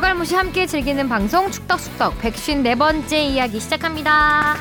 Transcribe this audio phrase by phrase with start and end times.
[0.00, 4.56] 추갈무시 함께 즐기는 방송 축덕숙덕 154번째 이야기 시작합니다.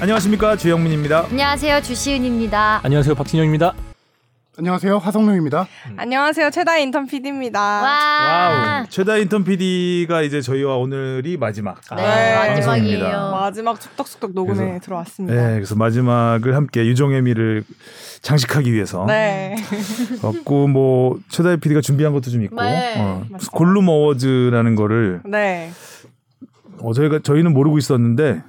[0.00, 1.26] 안녕하십니까 주영민입니다.
[1.30, 2.80] 안녕하세요 주시은입니다.
[2.84, 3.74] 안녕하세요 박진영입니다.
[4.58, 5.66] 안녕하세요 화성룡입니다.
[5.96, 7.58] 안녕하세요 최다 인턴 PD입니다.
[7.58, 8.86] 와.
[8.90, 13.30] 최다 인턴 PD가 이제 저희와 오늘이 마지막 네, 네, 마지막이에요.
[13.30, 15.34] 마지막 축덕숙덕 녹음에 그래서- 들어왔습니다.
[15.34, 17.64] 네, 그래서 마지막을 함께 유종의 미를
[18.20, 19.56] 장식하기 위해서 네.
[20.22, 23.24] 없고 뭐 최다 PD가 준비한 것도 좀 있고 네, 어.
[23.54, 25.70] 골룸 어워즈라는 거를 네.
[26.78, 28.42] 어, 저희가 저희는 모르고 있었는데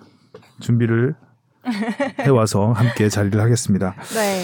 [0.60, 1.16] 준비를
[2.20, 3.96] 해 와서 함께 자리를 하겠습니다.
[4.16, 4.44] 네.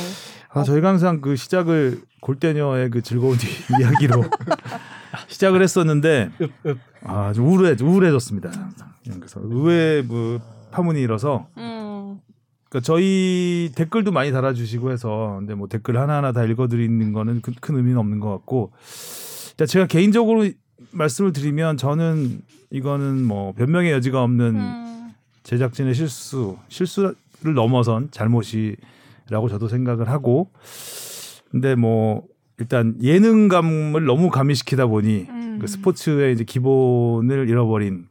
[0.52, 3.38] 아, 저희가 항상 그 시작을 골대녀의 그 즐거운
[3.80, 4.24] 이야기로
[5.28, 6.32] 시작을 했었는데
[7.04, 8.52] 아, 좀 우울해 우울해졌습니다.
[9.04, 10.40] 그래서 의외의 그
[10.72, 12.20] 파문이 일어서 음.
[12.68, 17.76] 그러니까 저희 댓글도 많이 달아주시고 해서 근데 뭐 댓글 하나하나 다 읽어드리는 거는 큰, 큰
[17.78, 18.72] 의미는 없는 것 같고
[19.66, 20.48] 제가 개인적으로
[20.92, 25.10] 말씀을 드리면 저는 이거는 뭐 변명의 여지가 없는 음.
[25.44, 27.16] 제작진의 실수 실수를
[27.56, 28.76] 넘어선 잘못이
[29.30, 30.52] 라고 저도 생각을 하고
[31.52, 32.24] 근데 뭐
[32.58, 35.60] 일단 예능감을 너무 가미시키다 보니 음.
[35.60, 38.08] 그 스포츠의 이제 기본을 잃어버린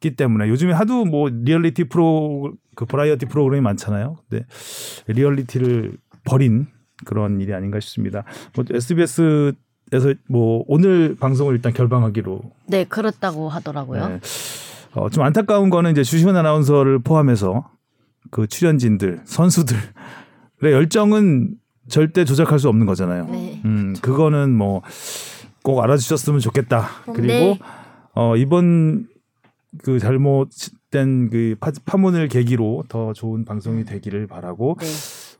[0.00, 4.16] 기 때문에 요즘에 하도 뭐 리얼리티 프로 그 버라이어티 프로그램이 많잖아요.
[4.28, 4.46] 근데
[5.08, 6.68] 리얼리티를 버린
[7.04, 8.24] 그런 일이 아닌가 싶습니다.
[8.54, 14.08] 뭐 SBS에서 뭐 오늘 방송을 일단 결방하기로 네 그렇다고 하더라고요.
[14.08, 14.20] 네.
[14.94, 17.68] 어, 좀 안타까운 거는 이제 주시은 아나운서를 포함해서
[18.30, 19.80] 그 출연진들, 선수들의
[20.62, 21.54] 열정은
[21.88, 23.26] 절대 조작할 수 없는 거잖아요.
[23.30, 23.60] 네.
[23.64, 24.82] 음, 그거는 뭐
[25.68, 26.88] 꼭 알아주셨으면 좋겠다.
[27.14, 27.58] 그리고 네.
[28.14, 29.06] 어, 이번
[29.84, 34.86] 그 잘못된 그 파, 파문을 계기로 더 좋은 방송이 되기를 바라고 네.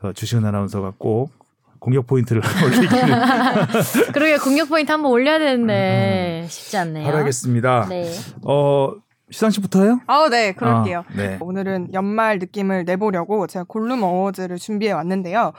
[0.02, 1.30] 어, 주시은 아나운서가 꼭
[1.78, 7.04] 공격 포인트를 올리기를 그러게 공격 포인트 한번 올려야 되는데 쉽지 않네요.
[7.04, 7.86] 바라겠습니다.
[7.88, 8.12] 네.
[8.42, 8.92] 어,
[9.30, 10.00] 시상식부터 해요?
[10.06, 11.00] 아, 네, 그럴게요.
[11.00, 11.38] 아, 네.
[11.40, 15.52] 오늘은 연말 느낌을 내보려고 제가 골룸 어워즈를 준비해 왔는데요.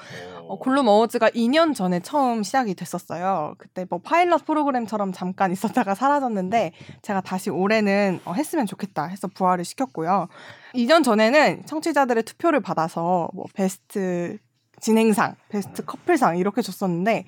[0.47, 3.53] 어, 골룸 어워즈가 2년 전에 처음 시작이 됐었어요.
[3.59, 6.72] 그때 뭐 파일럿 프로그램처럼 잠깐 있었다가 사라졌는데
[7.03, 10.28] 제가 다시 올해는 어, 했으면 좋겠다 해서 부활을 시켰고요.
[10.74, 14.38] 2년 전에는 청취자들의 투표를 받아서 뭐 베스트
[14.81, 17.25] 진행상, 베스트 커플상 이렇게 줬었는데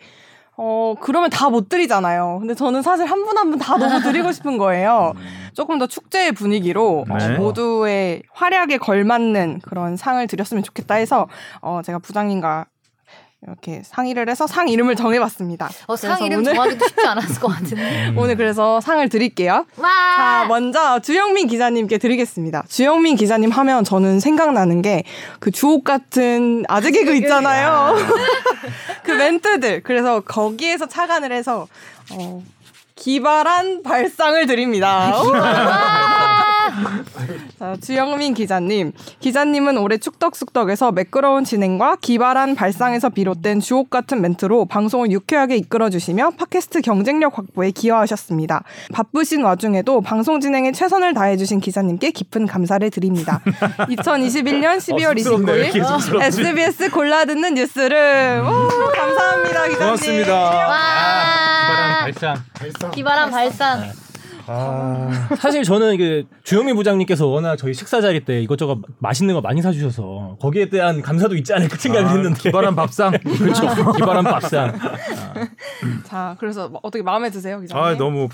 [0.63, 2.37] 어, 그러면 다 못 드리잖아요.
[2.39, 5.13] 근데 저는 사실 한 분 한 분 다 너무 드리고 싶은 거예요.
[5.53, 7.35] 조금 더 축제의 분위기로 어, 네.
[7.37, 11.27] 모두의 활약에 걸맞는 그런 상을 드렸으면 좋겠다 해서
[11.61, 12.65] 어, 제가 부장님과
[13.43, 15.69] 이렇게 상의를 해서 상 이름을 정해봤습니다.
[15.87, 18.13] 어, 상 이름 오늘, 정하기도 쉽지 않았을 것 같은데.
[18.15, 19.65] 오늘 그래서 상을 드릴게요.
[19.75, 20.45] 자, 와.
[20.47, 22.63] 먼저 주영민 기자님께 드리겠습니다.
[22.69, 25.03] 주영민 기자님 하면 저는 생각나는 게
[25.39, 27.95] 그 주옥 같은 아재 개그 있잖아요.
[29.03, 29.81] 그 멘트들.
[29.81, 31.67] 그래서 거기에서 착안을 해서
[32.11, 32.43] 어,
[32.95, 35.11] 기발한 발상을 드립니다.
[37.59, 38.91] 자, 주영민 기자님.
[39.19, 46.81] 기자님은 올해 축덕숙덕에서 매끄러운 진행과 기발한 발상에서 비롯된 주옥 같은 멘트로 방송을 유쾌하게 이끌어주시며 팟캐스트
[46.81, 48.63] 경쟁력 확보에 기여하셨습니다.
[48.93, 53.41] 바쁘신 와중에도 방송 진행에 최선을 다해주신 기자님께 깊은 감사를 드립니다.
[53.89, 55.53] 2021년 12월 쑥스럽네.
[55.53, 56.25] 이렇게 29일 쑥스럽지.
[56.27, 59.77] SBS 골라 듣는 뉴스를 오, 감사합니다 기자님.
[59.79, 60.33] 고맙습니다.
[60.33, 62.01] 와.
[62.01, 62.35] 발상.
[62.91, 64.10] 기발한 발상.
[64.47, 69.61] 아, 사실 저는 이게 주영민 부장님께서 워낙 저희 식사 자리 때 이것저것 맛있는 거 많이
[69.61, 73.11] 사주셔서 거기에 대한 감사도 있지 않을까 생각을 했는데 아, 기발한 밥상.
[73.23, 73.91] 그렇죠.
[73.93, 74.77] 기발한 밥상.
[76.05, 77.83] 자, 그래서 뭐 어떻게 마음에 드세요, 기자님?
[77.83, 78.29] 아, 너무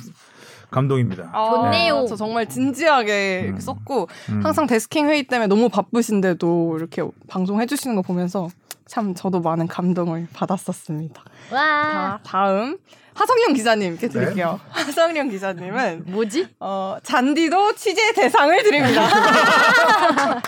[0.72, 1.30] 감동입니다.
[1.34, 2.06] 아, 좋네요.
[2.08, 3.46] 저 정말 진지하게 음.
[3.46, 4.42] 이렇게 썼고 음.
[4.44, 8.50] 항상 데스킹 회의 때문에 너무 바쁘신데도 이렇게 방송해 주시는 거 보면서
[8.86, 11.22] 참 저도 많은 감동을 받았었습니다.
[11.52, 11.60] 와.
[11.62, 12.78] 자, 다음
[13.18, 14.60] 하성룡 기자님께 드릴게요.
[14.70, 16.50] 하성룡 기자님은 뭐지?
[16.60, 19.08] 어, 잔디도 취재 대상을 드립니다.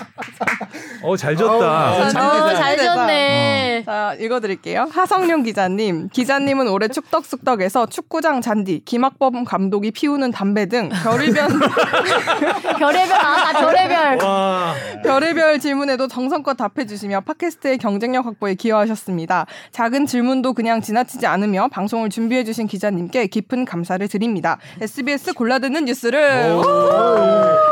[1.01, 1.91] 어, 잘 졌다.
[1.93, 2.83] 어, 잘 어.
[2.83, 3.83] 졌네.
[3.85, 4.87] 자, 읽어드릴게요.
[4.91, 6.09] 하성룡 기자님.
[6.09, 11.47] 기자님은 올해 축덕숙덕에서 축구장 잔디, 김학범 감독이 피우는 담배 등 별의별,
[12.77, 14.17] 별의별, 아, 나 별의별.
[14.21, 14.75] 와.
[15.03, 19.47] 별의별 질문에도 정성껏 답해주시며 팟캐스트의 경쟁력 확보에 기여하셨습니다.
[19.71, 24.57] 작은 질문도 그냥 지나치지 않으며 방송을 준비해주신 기자님께 깊은 감사를 드립니다.
[24.81, 26.63] SBS 골라듣는 뉴스를 오!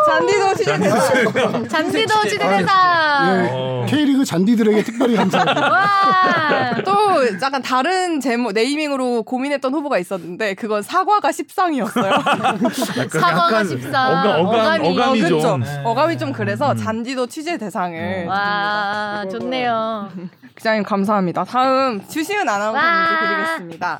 [0.08, 1.68] 잔디도 취재 대상.
[1.68, 3.48] 잔디도 예, 취재대상.
[3.52, 3.86] 어.
[3.88, 5.70] K리그 잔디들에게 특별히 감사합니다.
[5.70, 6.76] 와.
[6.86, 6.96] 또
[7.42, 13.10] 약간 다른 제목 네이밍으로 고민했던 후보가 있었는데 그건 사과가 10상이었어요.
[13.10, 13.88] 사과가 약간 14.
[13.90, 14.88] 어감, 어감, 어감이.
[14.90, 15.40] 어감이 그쵸?
[15.42, 15.64] 좀.
[15.84, 20.10] 어감이 좀 그래서 잔디도 취재 대상을 와, 좋네요.
[20.56, 21.44] 기자님 감사합니다.
[21.44, 23.20] 다음 주시은 아나운서님께 와.
[23.20, 24.00] 드리겠습니다.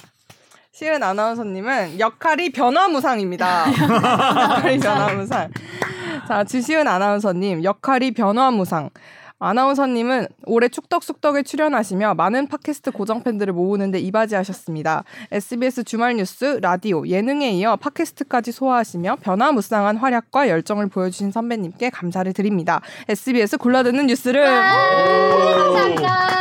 [0.78, 3.66] 시은 아나운서님은 역할이 변화무상입니다.
[3.74, 5.50] 역할이 변화무상.
[6.28, 8.92] 자, 주시은 아나운서님 역할이 변화무상.
[9.40, 15.04] 아나운서님은 올해 축덕숙덕에 출연하시며 많은 팟캐스트 고정 팬들을 모으는데 이바지하셨습니다.
[15.32, 22.82] SBS 주말 뉴스, 라디오, 예능에 이어 팟캐스트까지 소화하시며 변화무쌍한 활약과 열정을 보여주신 선배님께 감사를 드립니다.
[23.10, 26.37] SBS 골라듣는 뉴스를 감사합니다.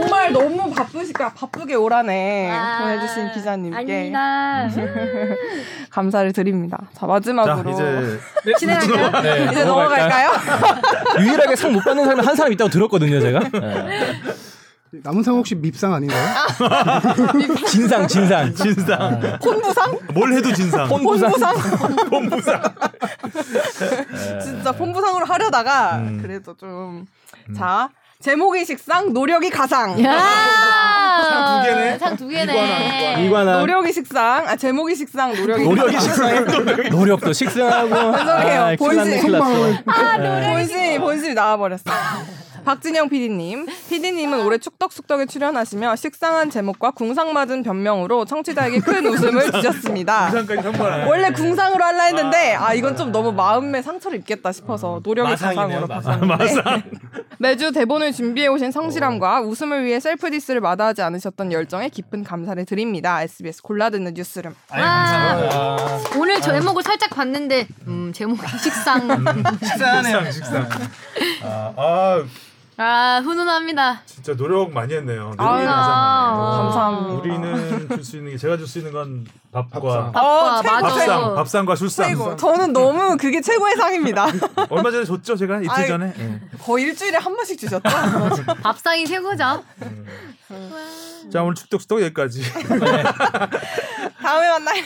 [0.00, 4.68] 정말 너무 바쁘시까 바쁘게 오라네 아, 보내주신 기자님께 아닙니다.
[5.90, 6.78] 감사를 드립니다.
[6.94, 8.18] 자자 마지막으로 이제
[8.58, 9.22] 진행할까요?
[9.22, 10.30] 네, 이제 넘어갈까요?
[11.20, 13.40] 유일하게 상 못 받는 사람이 한 사람 있다고 들었거든요, 제가.
[13.40, 14.12] 네.
[15.04, 16.22] 남은 상 혹시 밉상 아닌가요?
[17.66, 18.54] 진상, 진상.
[18.54, 19.98] 진상 폰부상?
[20.12, 21.32] 뭘 해도 진상 폰부상.
[22.10, 22.62] 폰부상?
[24.42, 26.18] 진짜 폰부상으로 하려다가 음.
[26.20, 27.88] 그래도 좀자
[28.22, 30.18] 제목이 식상 노력이 가상 야!
[31.28, 31.98] 상두 개네.
[31.98, 33.26] 상 두 개네.
[33.26, 36.40] 이관한 노력이 식상 아 제목이 식상 노력이 노력이 식상해.
[36.90, 37.88] 노력도 식상하고.
[38.18, 38.62] 죄송해요.
[38.62, 38.76] 아,
[39.30, 39.74] 났어.
[39.86, 41.82] 아, 본심이 본심이 나와버렸어.
[42.64, 50.32] 박진영 PD님, PD님은 올해 축덕숙덕에 출연하시며 식상한 제목과 궁상맞은 변명으로 청취자에게 큰 웃음을 주셨습니다.
[51.06, 52.72] 원래 궁상으로 할라 했는데 아.
[52.72, 56.28] 이건 좀 너무 마음에 상처를 입겠다 싶어서 노력의 마상이네요, 가상으로.
[56.28, 56.90] 바꿨는데
[57.38, 63.20] 매주 대본을 준비해 오신 성실함과 웃음을 위해 self diss를 마다하지 않으셨던 열정에 깊은 감사를 드립니다.
[63.22, 64.54] SBS 골라듣는 뉴스룸.
[64.70, 69.00] 아, 오늘 제목을 살짝 봤는데 음, 제목이 식상.
[69.60, 70.68] 식상 식상.
[71.42, 72.24] 아, 아
[72.78, 74.00] 아 훈훈합니다.
[74.06, 75.70] 진짜 노력 많이 했네요 아유, 가상이네요.
[76.52, 77.14] 감사합니다.
[77.14, 80.12] 우리는 줄 수 있는 게 제가 줄 수 있는 건 밥과 밥상.
[80.14, 80.88] 어, 아, 최고, 맞아.
[80.88, 81.34] 밥상.
[81.34, 82.36] 밥상과 술상 최고.
[82.36, 84.26] 저는 너무 그게 최고의 상입니다.
[84.70, 86.40] 얼마 전에 줬죠 제가 이틀 아이, 전에 예.
[86.62, 87.82] 거의 일주일에 한 번씩 주셨죠?
[88.62, 89.62] 밥상이 최고죠.
[91.30, 92.42] 자 오늘 축덕숙덕 여기까지
[94.22, 94.82] 다음에 만나요.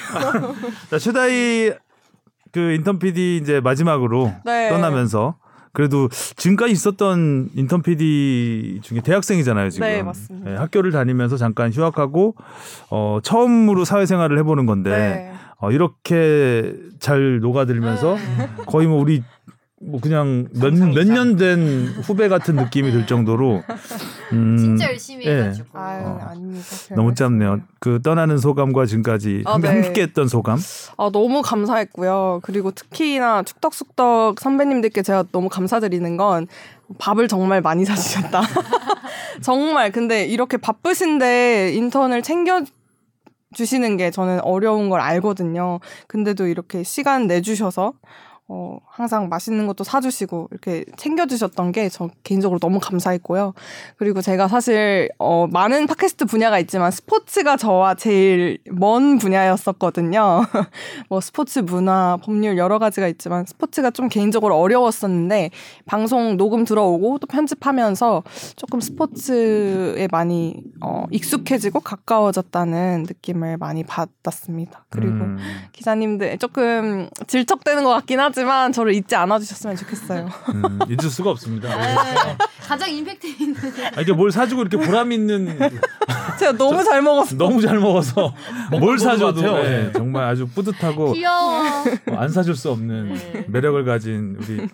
[0.90, 1.72] 자 최다희
[2.52, 4.68] 그 인턴 PD 이제 마지막으로 네.
[4.70, 5.36] 떠나면서
[5.76, 9.86] 그래도 지금까지 있었던 인턴 PD 중에 대학생이잖아요 지금.
[9.86, 10.50] 네, 맞습니다.
[10.50, 12.34] 네, 학교를 다니면서 잠깐 휴학하고
[12.88, 15.32] 어 처음으로 사회생활을 해보는 건데 네.
[15.58, 18.16] 어, 이렇게 잘 녹아들면서
[18.66, 19.22] 거의 뭐 우리
[19.82, 23.62] 뭐 그냥 몇 몇 년 된 후배 같은 느낌이 들 정도로
[24.32, 25.36] 음, 진짜 열심히 예.
[25.42, 25.68] 해가지고.
[25.78, 26.18] 아유, 어.
[26.30, 26.66] 아닙니다.
[26.94, 27.60] 너무 짧네요.
[27.78, 29.82] 그 떠나는 소감과 지금까지 아, 함께, 네.
[29.82, 30.58] 함께했던 소감.
[30.96, 32.40] 아, 너무 감사했고요.
[32.42, 36.46] 그리고 특히나 축덕숙덕 선배님들께 제가 너무 감사드리는 건
[36.98, 38.40] 밥을 정말 많이 사주셨다.
[39.42, 39.92] 정말.
[39.92, 42.62] 근데 이렇게 바쁘신데 인턴을 챙겨
[43.54, 45.80] 주시는 게 저는 어려운 걸 알거든요.
[46.08, 47.92] 근데도 이렇게 시간 내주셔서
[48.48, 53.54] 어, 항상 맛있는 것도 사주시고 이렇게 챙겨주셨던 게 저 개인적으로 너무 감사했고요.
[53.96, 60.42] 그리고 제가 사실 어, 많은 팟캐스트 분야가 있지만 스포츠가 저와 제일 먼 분야였었거든요.
[61.08, 65.50] 뭐 스포츠 문화, 법률 여러 가지가 있지만 스포츠가 좀 개인적으로 어려웠었는데
[65.86, 68.22] 방송 녹음 들어오고 또 편집하면서
[68.56, 74.84] 조금 스포츠에 많이 어, 익숙해지고 가까워졌다는 느낌을 많이 받았습니다.
[74.90, 75.38] 그리고 음.
[75.72, 80.28] 기자님들 조금 질척대는 것 같긴 하 지만 저를 잊지 않아 주셨으면 좋겠어요.
[80.52, 81.74] 음, 잊을 수가 없습니다.
[81.74, 82.36] 네.
[82.60, 83.56] 가장 임팩트 있는.
[83.96, 85.58] 아, 이게 뭘 사주고 이렇게 보람 있는
[86.38, 87.34] 제가 너무 잘 먹었어.
[87.36, 88.34] 너무 잘 먹어서
[88.78, 89.62] 뭘 사줘도 같아요.
[89.62, 91.62] 네, 정말 아주 뿌듯하고 귀여워.
[92.10, 93.46] 어, 안 사줄 수 없는 네.
[93.48, 94.68] 매력을 가진 우리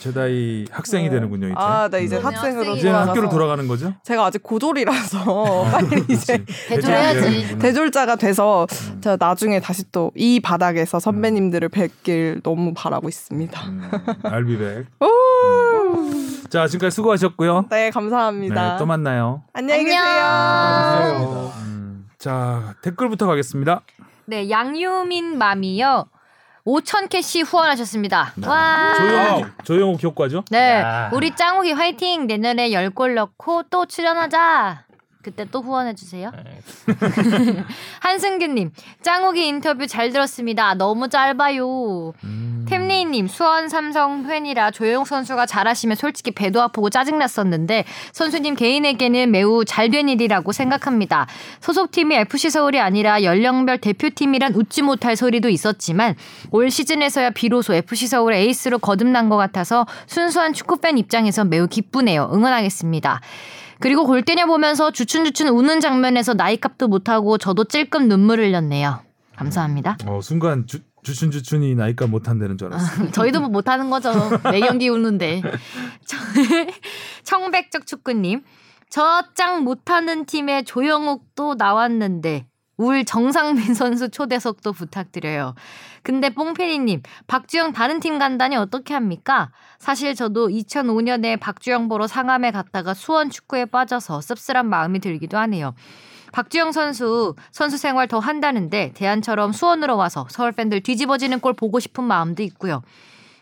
[0.00, 1.54] 제다이 학생이 되는군요 이제.
[1.56, 2.24] 아, 네 이제 음.
[2.24, 3.94] 학생으로 돌아가서 학교로 돌아가는 거죠?
[4.02, 7.58] 제가 아직 고졸이라서 빨리 이제 대졸해야지.
[7.58, 8.66] 대졸자가 돼서
[9.02, 13.60] 제가 나중에 다시 또 이 바닥에서 선배님들을 뵙길 너무 바라고 있습니다.
[13.68, 13.90] 음,
[14.24, 14.86] I'll be back.
[15.00, 16.46] 오!
[16.48, 17.66] 자 지금까지 수고하셨고요.
[17.70, 18.72] 네, 감사합니다.
[18.72, 19.42] 네, 또 만나요.
[19.52, 20.02] 안녕히 안녕.
[20.04, 21.52] 계세요.
[21.58, 23.82] 음, 자 댓글부터 가겠습니다.
[24.26, 26.06] 네, 양유민 맘이요.
[26.66, 28.34] 5천 캐시 후원하셨습니다.
[28.46, 28.94] 와.
[28.96, 30.44] 조영욱 조영욱 효과죠?
[30.50, 31.10] 네, 야.
[31.12, 32.26] 우리 짱욱이 화이팅.
[32.26, 34.84] 내년에 10골 넣고 또 출연하자.
[35.22, 36.32] 그때 또 후원해 주세요.
[38.00, 38.72] 한승규님,
[39.02, 40.74] 짱욱이 인터뷰 잘 들었습니다.
[40.74, 42.14] 너무 짧아요.
[42.24, 42.66] 음.
[42.68, 49.90] 템리님, 수원 삼성 팬이라 조영욱 선수가 잘하시면 솔직히 배도 아프고 짜증났었는데 선수님 개인에게는 매우 잘
[49.90, 51.26] 된 일이라고 생각합니다.
[51.60, 56.14] 소속팀이 FC 서울이 아니라 연령별 대표팀이란 웃지 못할 소리도 있었지만
[56.52, 62.30] 올 시즌에서야 비로소 FC 서울 에이스로 거듭난 것 같아서 순수한 축구팬 입장에서 매우 기쁘네요.
[62.32, 63.20] 응원하겠습니다.
[63.80, 69.00] 그리고 골 때려 보면서 주춘주춘 우는 장면에서 나이값도 못하고 저도 찔끔 눈물을 흘렸네요.
[69.36, 69.96] 감사합니다.
[70.06, 73.10] 어, 순간 주, 주춘주춘이 나이가 못한다는 줄 알았어.
[73.12, 74.12] 저희도 뭐 못하는 거죠.
[74.50, 75.40] 매 경기 우는데.
[77.24, 78.42] 청백적 축구님.
[78.90, 82.46] 저 짱 못하는 팀에 조영욱도 나왔는데
[82.80, 85.54] 울 정상민 선수 초대석도 부탁드려요.
[86.02, 89.50] 근데 뽕페리님, 박주영 다른 팀 간다니 어떻게 합니까?
[89.78, 95.74] 사실 저도 2005년에 박주영 보러 상암에 갔다가 수원 축구에 빠져서 씁쓸한 마음이 들기도 하네요.
[96.32, 102.04] 박주영 선수 선수 생활 더 한다는데 대안처럼 수원으로 와서 서울 팬들 뒤집어지는 꼴 보고 싶은
[102.04, 102.82] 마음도 있고요.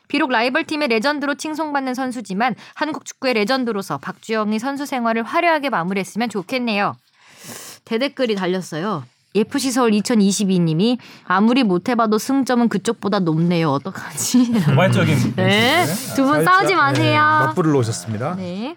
[0.08, 6.96] 비록 라이벌 팀의 레전드로 칭송받는 선수지만 한국 축구의 레전드로서 박주영이 선수 생활을 화려하게 마무리했으면 좋겠네요.
[7.84, 9.04] 대댓글이 달렸어요.
[9.40, 13.70] FC 서울 2022님이 아무리 못해봐도 승점은 그쪽보다 높네요.
[13.70, 14.52] 어떡하지?
[14.64, 15.84] 도발적인 네.
[16.16, 17.20] 두 분 싸우지 마세요.
[17.20, 18.34] 맞불을 놓으셨습니다.
[18.36, 18.76] 네.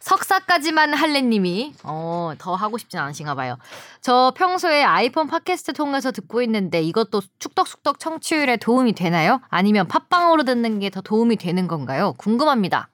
[0.00, 3.56] 석사까지만 할래님이 어, 더 하고 싶진 않으신가 봐요.
[4.00, 9.40] 저 평소에 아이폰 팟캐스트 통해서 듣고 있는데 이것도 축덕숙덕 청취율에 도움이 되나요?
[9.48, 12.14] 아니면 팟빵으로 듣는 게 더 도움이 되는 건가요?
[12.18, 12.88] 궁금합니다.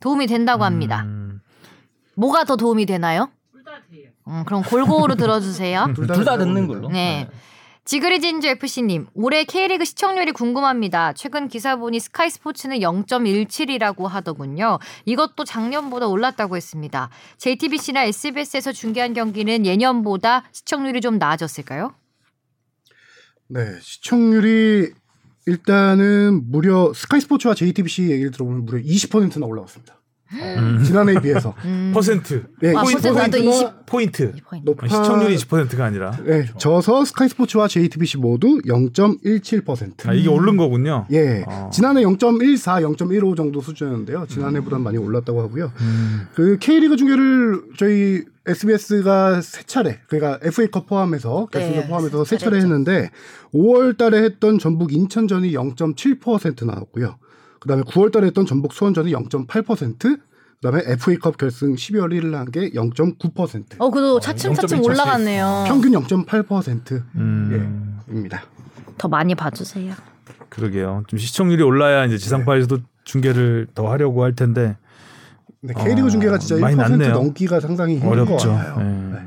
[0.00, 1.02] 도움이 된다고 합니다.
[1.04, 1.40] 음,
[2.16, 3.28] 뭐가 더 도움이 되나요?
[4.26, 5.92] 음, 그럼 골고루 들어주세요.
[5.94, 6.88] 둘 다 듣는 걸로.
[6.88, 7.28] 네.
[7.86, 11.12] 지그리 진주 FC님, 올해 K리그 시청률이 궁금합니다.
[11.12, 14.78] 최근 기사 보니 스카이 스포츠는 0.17이라고 하더군요.
[15.04, 17.10] 이것도 작년보다 올랐다고 했습니다.
[17.36, 21.94] JTBC나 SBS에서 중계한 경기는 예년보다 시청률이 좀 나아졌을까요?
[23.48, 24.90] 네, 시청률이
[25.44, 30.00] 일단은 무려 스카이 스포츠와 JTBC 얘기를 들어보면 무려 20%나 올라왔습니다.
[30.34, 30.82] 음.
[30.84, 31.54] 지난해에 비해서.
[31.64, 31.92] 음.
[31.94, 34.70] 퍼센트 네, 아, 포인트, 퍼센트 나도 포인트가 20 포인트 포인트.
[34.70, 40.08] 높아 시청률이 20%가 아니라 네, 져서 스카이 스포츠와 JTBC 모두 0.17%.
[40.08, 41.06] 아, 이게 오른 거군요.
[41.12, 41.70] 예, 어.
[41.72, 44.26] 지난해 0.14, 0.15 정도 수준이었는데요.
[44.28, 45.72] 지난해보다 많이 올랐다고 하고요.
[45.80, 46.28] 음.
[46.34, 52.60] 그 K리그 중계를 저희 SBS가 세 차례, 그러니까 FA컵 포함해서 결승전 네, 포함해서 세세 차례
[52.60, 53.10] 차례 했는데
[53.54, 57.16] 5월 달에 했던 전북 인천전이 0.7% 나왔고요.
[57.64, 60.20] 그다음에 9월 달에 했던 전북 수원전이 0.8%.
[60.60, 63.64] 그다음에 FA컵 결승 12월 1일 한 게 0.9%.
[63.78, 64.84] 어, 그래도 차츰차츰 0.17.
[64.84, 65.64] 올라갔네요.
[65.66, 67.04] 평균 0.8%입니다.
[67.16, 68.94] 음.
[68.96, 69.92] 더 많이 봐주세요.
[70.48, 71.02] 그러게요.
[71.08, 74.76] 좀 시청률이 올라야 이제 지상파에서도 중계를 더 하려고 할 텐데
[75.60, 77.12] 근데 K리그 어, 중계가 진짜 많이 1% 낮네요.
[77.14, 78.36] 넘기가 상당히 힘든 어렵죠.
[78.36, 78.76] 것 같아요.
[78.80, 78.84] 예.
[79.14, 79.18] 네.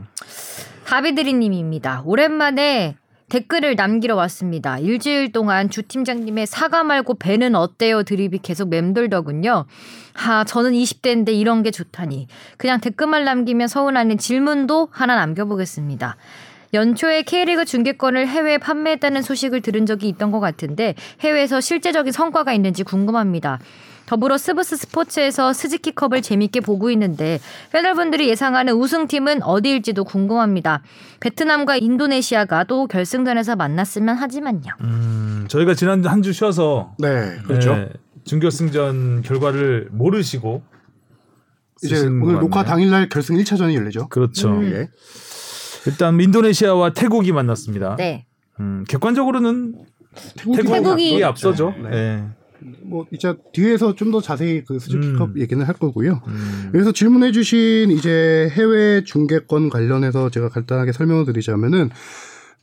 [0.86, 2.03] 하비드리님입니다.
[2.06, 2.96] 오랜만에
[3.30, 4.80] 댓글을 남기러 왔습니다.
[4.80, 9.66] 일주일 동안 주 팀장님의 사과 말고 배는 어때요 드립이 계속 맴돌더군요.
[10.14, 12.28] 하, 저는 20대인데 이런 게 좋다니.
[12.56, 16.16] 그냥 댓글만 남기면 서운하는 질문도 하나 남겨보겠습니다.
[16.74, 22.84] 연초에 K리그 중계권을 해외에 판매했다는 소식을 들은 적이 있던 것 같은데 해외에서 실제적인 성과가 있는지
[22.84, 23.60] 궁금합니다.
[24.08, 27.40] 더불어 스브스 스포츠에서 스즈키컵을 재밌게 보고 있는데
[27.72, 30.82] 팬여러분들이 예상하는 우승팀은 어디일지도 궁금합니다.
[31.20, 34.72] 베트남과 인도네시아가 또 결승전에서 만났으면 하지만요.
[34.82, 37.76] 음, 저희가 지난 한 주 쉬어서 네, 그렇죠.
[37.76, 37.90] 네,
[38.24, 40.64] 준결승전 결과를 모르시고
[41.84, 42.64] 이제 오늘 것 녹화.
[42.64, 44.08] 당일날 결승 1차전이 열리죠.
[44.08, 44.50] 그렇죠.
[44.50, 44.64] 음.
[44.74, 44.90] 예.
[45.86, 47.96] 일단 인도네시아와 태국이 만났습니다.
[47.98, 48.26] 네.
[48.60, 49.76] 음, 객관적으로는
[50.38, 51.74] 태국이, 태국이- 태국이 앞서죠.
[51.84, 51.90] 네.
[51.90, 52.24] 네.
[52.84, 55.40] 뭐 이제 뒤에서 좀 더 자세히 그 스즈키컵 음.
[55.42, 56.22] 얘기는 할 거고요.
[56.28, 56.70] 음.
[56.72, 61.90] 그래서 질문해주신 이제 해외 중계권 관련해서 제가 간단하게 설명을 드리자면은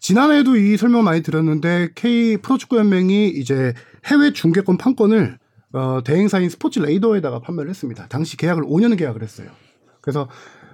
[0.00, 3.74] 지난해에도 이 설명 많이 드렸는데 K 프로축구 연맹이 이제
[4.06, 5.38] 해외 중계권 판권을
[5.74, 8.06] 어, 대행사인 스포츠 레이더에다가 판매를 했습니다.
[8.08, 9.48] 당시 계약을 5년 계약을 했어요.
[10.00, 10.28] 그래서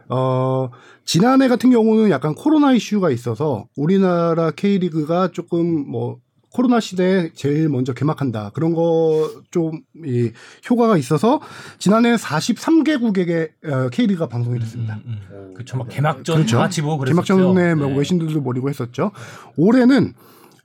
[0.08, 0.70] 어,
[1.04, 6.18] 지난해 같은 경우는 약간 코로나 이슈가 있어서 우리나라 K리그가 조금 뭐
[6.52, 8.50] 코로나 시대에 제일 먼저 개막한다.
[8.54, 10.30] 그런 거 좀 이
[10.68, 11.40] 효과가 있어서
[11.78, 14.98] 지난해 43개국에게 어, K리그가 방송이 됐습니다.
[15.04, 15.54] 음, 음.
[15.56, 16.56] 그쵸, 막 개막전 그렇죠.
[16.56, 17.36] 다 같이 보고 그랬었죠.
[17.36, 17.96] 개막전에 뭐 네.
[17.98, 19.10] 외신들도 모이고 했었죠.
[19.56, 20.14] 올해는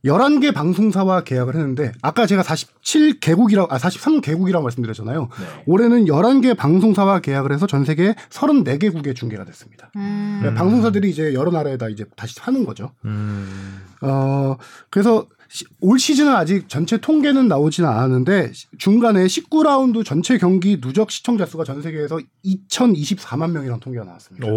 [0.06, 5.22] 11개 방송사와 계약을 했는데 아까 제가 47개국이라고 아 43개국이라고 말씀드렸잖아요.
[5.22, 5.46] 네.
[5.66, 9.90] 올해는 11개 방송사와 계약을 해서 전 세계 34개국에 중계가 됐습니다.
[9.96, 10.42] 음.
[10.44, 12.92] 네, 방송사들이 이제 여러 나라에다 이제 다시 하는 거죠.
[13.06, 13.82] 음.
[14.02, 14.58] 어,
[14.92, 15.35] 그래서 시-
[15.80, 21.64] 올 시즌은 아직 전체 통계는 나오지는 않았는데 시- 중간에 19라운드 전체 경기 누적 시청자 수가
[21.64, 24.48] 전 세계에서 2,024만 명이라는 통계가 나왔습니다.
[24.48, 24.52] 오.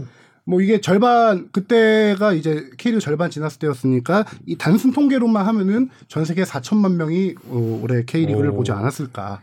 [0.00, 0.04] 오.
[0.44, 6.42] 뭐 이게 절반 그때가 이제 K리그 절반 지났을 때였으니까 이 단순 통계로만 하면은 전 세계
[6.42, 8.54] 4천만 명이 어, 올해 K리그를 오.
[8.56, 9.40] 보지 않았을까.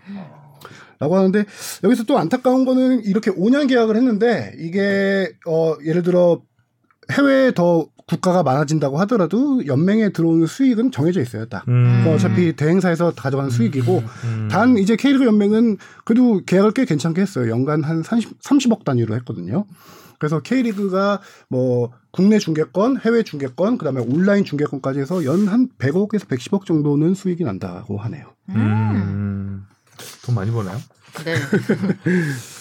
[1.00, 1.46] 라고 하는데
[1.86, 6.42] 여기서 또 안타까운 거는 이렇게 5년 계약을 했는데 이게 어 예를 들어
[7.10, 11.68] 해외에 더 국가가 많아진다고 하더라도 연맹에 들어오는 수익은 정해져 있어요 딱.
[11.68, 12.02] 음.
[12.04, 14.48] 그거 어차피 대행사에서 가져가는 수익이고 음.
[14.50, 17.52] 단 이제 K리그 연맹은 그래도 계약을 꽤 괜찮게 했어요.
[17.52, 19.66] 연간 한 30, 30억 단위로 했거든요.
[20.18, 26.66] 그래서 K리그가 뭐 국내 중계권, 해외 중계권, 그다음에 온라인 중계권까지 해서 연 한 100억에서 110억
[26.66, 28.26] 정도는 수익이 난다고 하네요.
[28.50, 29.66] 음.
[30.26, 30.78] 돈 많이 버나요?
[31.24, 31.36] 네.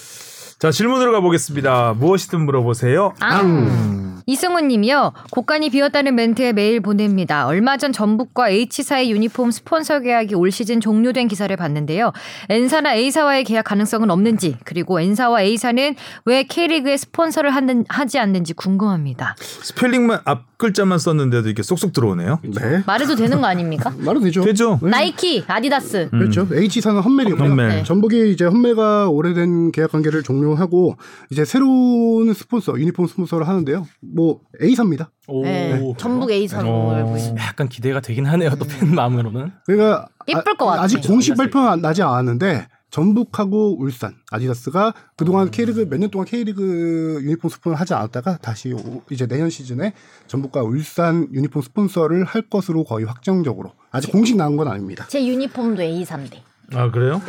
[0.58, 1.94] 자 질문으로 가보겠습니다.
[1.98, 3.14] 무엇이든 물어보세요.
[3.20, 3.40] 아.
[3.42, 4.08] 음.
[4.28, 5.14] 이승훈 님이요.
[5.30, 7.46] 곡간이 비었다는 멘트에 메일 보냅니다.
[7.46, 12.12] 얼마 전 전북과 H사의 유니폼 스폰서 계약이 올 시즌 종료된 기사를 봤는데요.
[12.50, 15.94] N사나 A사와의 계약 가능성은 없는지 그리고 N사와 A사는
[16.26, 19.34] 왜 K리그에 스폰서를 하는, 하지 않는지 궁금합니다.
[19.38, 22.40] 스펠링만 앞 글자만 썼는데도 이렇게 쏙쏙 들어오네요.
[22.42, 22.82] 네.
[22.84, 23.92] 말해도 되는 거 아닙니까?
[23.96, 24.42] 말도 되죠.
[24.44, 24.80] 되죠.
[24.82, 24.90] 네.
[24.90, 26.08] 나이키, 아디다스.
[26.10, 26.48] 그렇죠.
[26.52, 27.48] H사는 험멜이고요.
[27.48, 27.68] 험멜.
[27.68, 27.82] 네.
[27.84, 30.96] 전북이 이제 험멜과 오래된 계약 관계를 종료 하고
[31.30, 33.86] 이제 새로운 스폰서, 유니폼 스폰서를 하는데요.
[34.00, 35.10] 뭐 A사입니다.
[35.26, 35.42] 오.
[35.44, 35.94] 네.
[35.98, 36.94] 전북 A사로 어.
[36.94, 37.44] 알고 있습니다.
[37.44, 38.50] 약간 기대가 되긴 하네요.
[38.56, 39.52] 또팬 마음으로는.
[39.66, 40.82] 그러니까 이쁠 것 같아.
[40.82, 41.36] 아직 공식.
[41.36, 47.92] 발표는 나지 않았는데 전북하고 울산, 아디다스가 그동안 K리그 몇 년 동안 K리그 유니폼 스폰을 하지
[47.92, 49.92] 않았다가 다시 오- 이제 내년 시즌에
[50.26, 55.04] 전북과 울산 유니폼 스폰서를 할 것으로 거의 확정적으로 아직 공식 나온 건 아닙니다.
[55.08, 56.38] 제 유니폼도 A3대.
[56.74, 57.20] 아 그래요?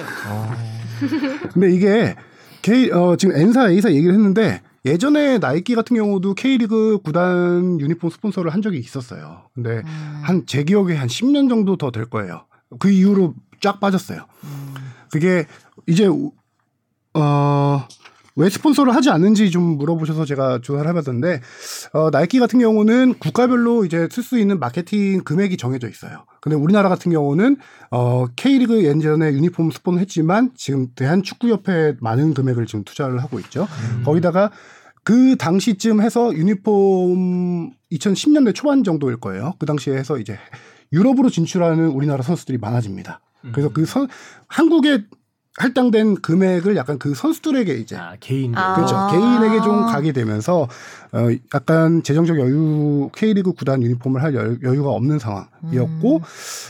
[1.54, 2.16] 근데 이게
[2.62, 8.54] K 어 지금 N사 A사 얘기를 했는데 예전에 나이키 같은 경우도 K리그 구단 유니폼 스폰서를
[8.54, 9.44] 한 적이 있었어요.
[9.54, 9.82] 근데
[10.24, 12.46] 한제 기억에 한 10년 정도 더 될 거예요.
[12.80, 14.26] 그 이후로 쫙 빠졌어요.
[15.12, 15.46] 그게
[15.88, 16.08] 이제
[17.14, 17.88] 어.
[18.40, 21.42] 왜 스폰서를 하지 않는지 좀 물어보셔서 제가 조사를 해봤는데
[21.92, 26.24] 어, 나이키 같은 경우는 국가별로 이제 쓸 수 있는 마케팅 금액이 정해져 있어요.
[26.40, 27.58] 근데 우리나라 같은 경우는
[27.92, 33.68] 어, K리그 예전에 유니폼 스폰을 했지만 지금 대한축구협회에 많은 금액을 지금 투자를 하고 있죠.
[34.06, 34.52] 거기다가
[35.04, 39.56] 그 당시쯤 해서 유니폼 2010년대 초반 정도일 거예요.
[39.60, 40.38] 그 당시에 해서 이제
[40.94, 43.20] 유럽으로 진출하는 우리나라 선수들이 많아집니다.
[43.52, 44.08] 그래서 그 선,
[44.48, 45.04] 한국에
[45.60, 48.58] 할당된 금액을 약간 그 선수들에게 이제 아, 개인.
[48.58, 48.76] 아.
[48.76, 48.96] 그렇죠.
[48.96, 49.12] 아.
[49.12, 50.70] 개인에게 좀 가게 되면서
[51.12, 56.22] 어 약간 재정적 여유 K리그 구단 유니폼을 할 여- 여유 가 없는 상황이었고 음.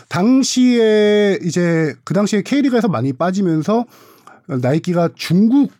[0.10, 3.86] 당시에 이제 그 당시에 K리그에서 많이 빠지면서
[4.48, 5.72] 나이키가 중국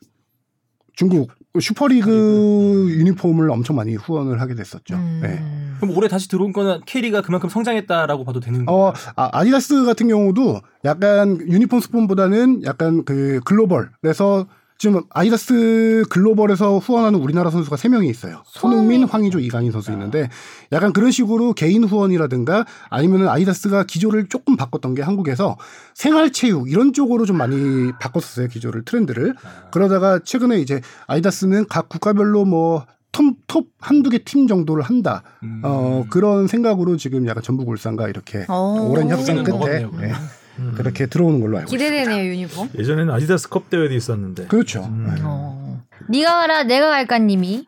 [0.96, 4.96] 중국 슈퍼리그 유니폼을 엄청 많이 후원을 하게 됐었죠.
[4.96, 5.20] 음.
[5.24, 5.42] 네.
[5.80, 8.80] 그럼 올해 다시 들어온 거는 캐리가 그만큼 성장했다라고 봐도 되는 거예요.
[8.80, 14.48] 어, 아, 아디다스 같은 경우도 약간 유니폼 스폰보다는 약간 그 글로벌에서
[14.80, 18.44] 지금 아디다스 글로벌에서 후원하는 우리나라 선수가 세명이 있어요.
[18.46, 20.30] 손흥민, 황의조, 이강인 선수 있는데
[20.72, 25.58] 약간 그런 식으로 개인 후원이라든가 아니면은 아디다스가 기조를 조금 바꿨던 게 한국에서
[25.96, 28.48] 생활체육 이런 쪽으로 좀 많이 바꿨었어요.
[28.48, 29.36] 기조를 트렌드를.
[29.72, 35.24] 그러다가 최근에 이제 아디다스는 각 국가별로 뭐 톱, 톱 한두 개 팀 정도를 한다.
[35.44, 35.60] 음.
[35.66, 38.92] 어, 그런 생각으로 지금 약간 전북 울산과 이렇게 오.
[38.92, 40.14] 오랜 협상 끝에 먹었네
[40.60, 42.02] 요, 네, 그렇게 들어오는 걸로 알고 있습니다.
[42.02, 42.70] 기대되네요 유니폼.
[42.78, 44.48] 예전에는 아디다스 컵 대회도 있었는데.
[44.48, 44.84] 그렇죠.
[44.84, 45.14] 음.
[45.16, 45.22] 네.
[45.24, 45.82] 어.
[46.10, 47.66] 네가 가라 내가 갈까님이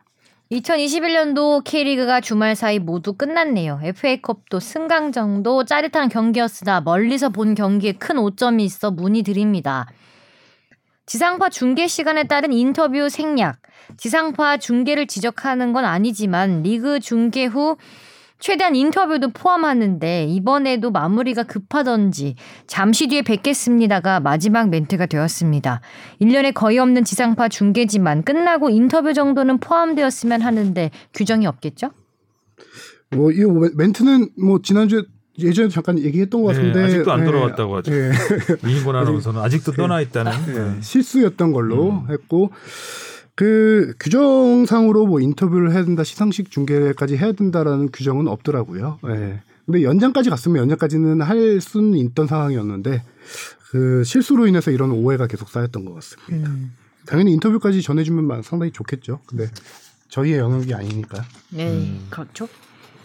[0.51, 3.79] 2021년도 K리그가 주말 사이 모두 끝났네요.
[3.83, 9.87] FA컵도 승강정도 짜릿한 경기였으나 멀리서 본 경기에 큰 오점이 있어 문의드립니다.
[11.05, 13.59] 지상파 중계 시간에 따른 인터뷰 생략.
[13.97, 17.77] 지상파 중계를 지적하는 건 아니지만 리그 중계 후
[18.41, 25.79] 최대한 인터뷰도 포함하는데 이번에도 마무리가 급하던지 잠시 뒤에 뵙겠습니다가 마지막 멘트가 되었습니다.
[26.19, 31.91] 1년에 거의 없는 지상파 중계지만 끝나고 인터뷰 정도는 포함되었으면 하는데 규정이 없겠죠?
[33.11, 33.43] 뭐, 이
[33.75, 35.03] 멘트는 뭐, 지난주에
[35.37, 36.83] 예전에 잠깐 얘기했던 것 네, 같은데.
[36.83, 37.91] 아직도 안 네, 돌아왔다고 하죠.
[37.91, 38.11] 네.
[38.67, 40.31] 이인권 아나운서는 아직도 떠나 있다는.
[40.47, 42.51] 네, 실수였던 걸로 했고,
[43.41, 48.99] 그 규정상으로 뭐 인터뷰를 해야 된다, 시상식 중계까지 해야 된다라는 규정은 없더라고요.
[49.07, 49.41] 예.
[49.65, 53.01] 근데 연장까지 갔으면 연장까지는 할 수는 있던 상황이었는데,
[53.71, 56.51] 그 실수로 인해서 이런 오해가 계속 쌓였던 것 같습니다.
[57.07, 59.21] 당연히 인터뷰까지 전해주면 상당히 좋겠죠.
[59.25, 59.49] 근데
[60.09, 61.23] 저희의 영역이 아니니까.
[61.49, 62.47] 네, 그렇죠.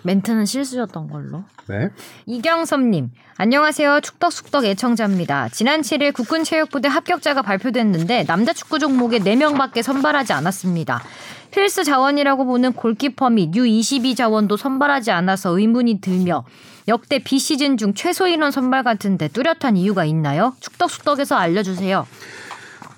[0.07, 1.45] 멘트는 실수였던 걸로.
[1.67, 1.91] 네.
[2.25, 4.01] 이경섭님, 안녕하세요.
[4.01, 5.51] 축덕숙덕 애청자입니다.
[5.51, 11.03] 지난 7일 국군체육부대 합격자가 발표됐는데 남자 축구 종목에 4명밖에 선발하지 않았습니다.
[11.51, 16.45] 필수 자원이라고 보는 골키퍼 및 U22 자원도 선발하지 않아서 의문이 들며
[16.89, 20.55] 역대 비시즌 중 최소 인원 선발 같은데 뚜렷한 이유가 있나요?
[20.61, 22.07] 축덕숙덕에서 알려주세요.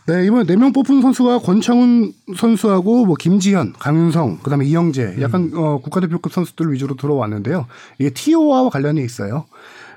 [0.08, 5.80] 네, 이번에 네 명 뽑힌 선수가 권창훈 선수하고 뭐 김지현, 강윤성, 그다음에 이영재, 약간 어,
[5.82, 7.66] 국가대표급 선수들 위주로 들어왔는데요.
[7.98, 9.44] 이게 TO와 관련이 있어요.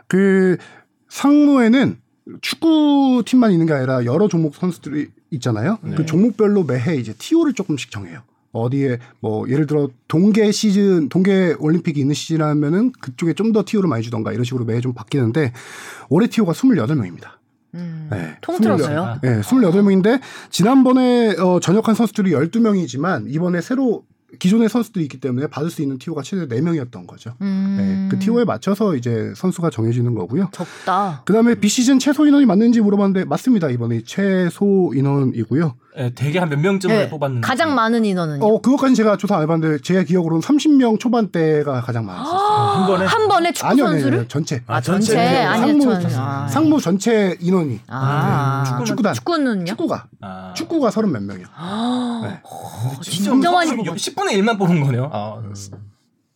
[0.08, 0.58] 그
[1.08, 1.97] 상무에는
[2.41, 5.78] 축구 팀만 있는 게 아니라 여러 종목 선수들이 있잖아요.
[5.95, 8.19] 그 종목별로 매해 이제 TO를 조금씩 정해요.
[8.52, 13.88] 어디에 뭐 예를 들어 동계 시즌 동계 올림픽이 있는 시즌 하면은 그쪽에 좀 더 TO를
[13.88, 15.54] 많이 주던가 이런 식으로 매해 좀 바뀌는데
[16.10, 17.40] 올해 TO가 28명입니다.
[17.75, 18.38] 음, 네.
[18.41, 19.19] 통틀어서요?
[19.21, 24.03] 네, 28명인데 지난번에 어, 전역한 선수들이 12명이지만 이번에 새로
[24.39, 27.34] 기존의 선수들이 있기 때문에 받을 수 있는 TO가 최대 4명이었던 거죠.
[27.41, 30.49] 음, 네, 그 TO에 맞춰서 이제 선수가 정해지는 거고요.
[30.53, 31.23] 적다.
[31.25, 33.69] 그다음에 비시즌 최소 인원이 맞는지 물어봤는데 맞습니다.
[33.69, 35.75] 이번에 최소 인원이고요.
[35.97, 38.45] 예, 되게 한몇 명쯤을 네, 뽑았는데 가장 많은 인원은요?
[38.45, 42.38] 어, 그것까지 제가 조사 안 해봤는데 제 기억으로는 30명 초반대가 가장 많았어요.
[42.38, 44.13] 한 번에 한 번에 축구 아니요, 선수를?
[44.19, 44.63] 아니요, 전체.
[44.67, 45.13] 아, 전체.
[45.13, 45.19] 전체.
[45.43, 46.47] 아니요, 상무, 전 아.
[46.47, 49.65] 상무 전체 인원이 아, 축구, 축구단 축구는요?
[49.65, 50.54] 축구가 아.
[50.56, 51.47] 축구가 서른 몇 명이요.
[51.56, 52.41] 아, 네.
[53.01, 55.10] 진짜 많이 뽑았 10분의 1만 뽑은 거네요.
[55.12, 55.41] 아,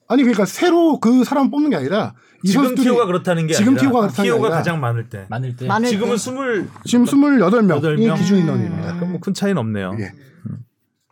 [0.07, 2.13] 아니 그러니까 새로 그 사람 뽑는 게 아니라
[2.43, 5.09] 이 지금 선수들이 티오가 그렇다는 게 지금 아니라 티오가 그렇다는 게 티오가 아니라 가장 많을
[5.09, 5.25] 때.
[5.29, 5.65] 많을 때.
[5.65, 6.17] 많을 지금은 때.
[6.17, 8.15] 스물 지금 28명이 여덟 명?
[8.17, 8.95] 기준 인원입니다.
[8.95, 9.95] 그럼 뭐 큰 차이는 없네요.
[9.99, 10.11] 예.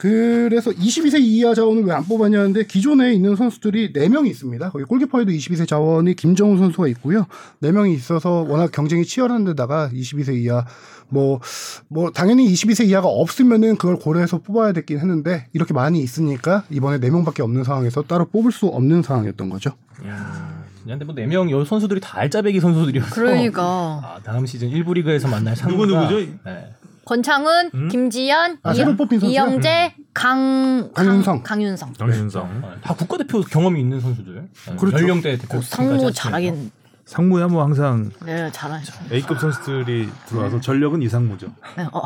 [0.07, 4.71] 그래서 22세 이하 자원을 왜 안 뽑았냐는데 기존에 있는 선수들이 4명이 있습니다.
[4.71, 7.25] 거기 골키퍼에도 22세 자원이 김정우 선수가 있고요.
[7.61, 10.65] 4명이 있어서 워낙 경쟁이 치열한 데다가 22세 이하
[11.07, 11.39] 뭐,
[11.87, 17.39] 뭐, 당연히 22세 이하가 없으면은 그걸 고려해서 뽑아야 됐긴 했는데 이렇게 많이 있으니까 이번에 4명밖에
[17.41, 19.71] 없는 상황에서 따로 뽑을 수 없는 상황이었던 거죠.
[20.85, 25.55] 근데 뭐 4명 여 선수들이 다 알짜배기 선수들이어서 그러니까 아, 다음 시즌 1부 리그에서 만날
[25.55, 26.31] 누구 상대가- 누구죠?
[26.45, 26.73] 네.
[27.05, 27.89] 권창훈, 음?
[27.89, 29.31] 김지현, 아, 새로 뽑힌 선수요?
[29.31, 31.43] 이영재, 강 강윤성.
[31.43, 32.61] 강, 윤성 정윤성.
[32.63, 34.35] 어, 다 국가대표 경험이 있는 선수들.
[34.67, 34.97] 네, 그렇죠.
[34.99, 35.61] 연령대 대표.
[35.61, 36.71] 상무 잘하긴
[37.05, 38.93] 상무야 뭐 항상 네 잘하죠.
[39.11, 41.47] A급 선수들이 들어와서 전력은 이상무죠.
[41.77, 42.01] 네, 어.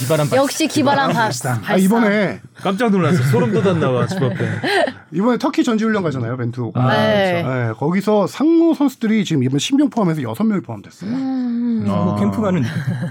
[0.00, 0.38] 기발한 발.
[0.38, 1.30] 역시 기발한 발.
[1.66, 3.22] 아, 이번에, 깜짝 놀랐어.
[3.24, 4.36] 소름 돋았나 집 앞에.
[5.12, 6.88] 이번에 터키 전지훈련 가잖아요, 벤투가.
[6.96, 7.42] 네.
[7.42, 11.10] 네, 거기서 상무 선수들이 지금 이번 신병 포함해서 6명이 포함됐어요.
[11.10, 11.84] 음.
[11.86, 12.62] 뭐 캠프 가는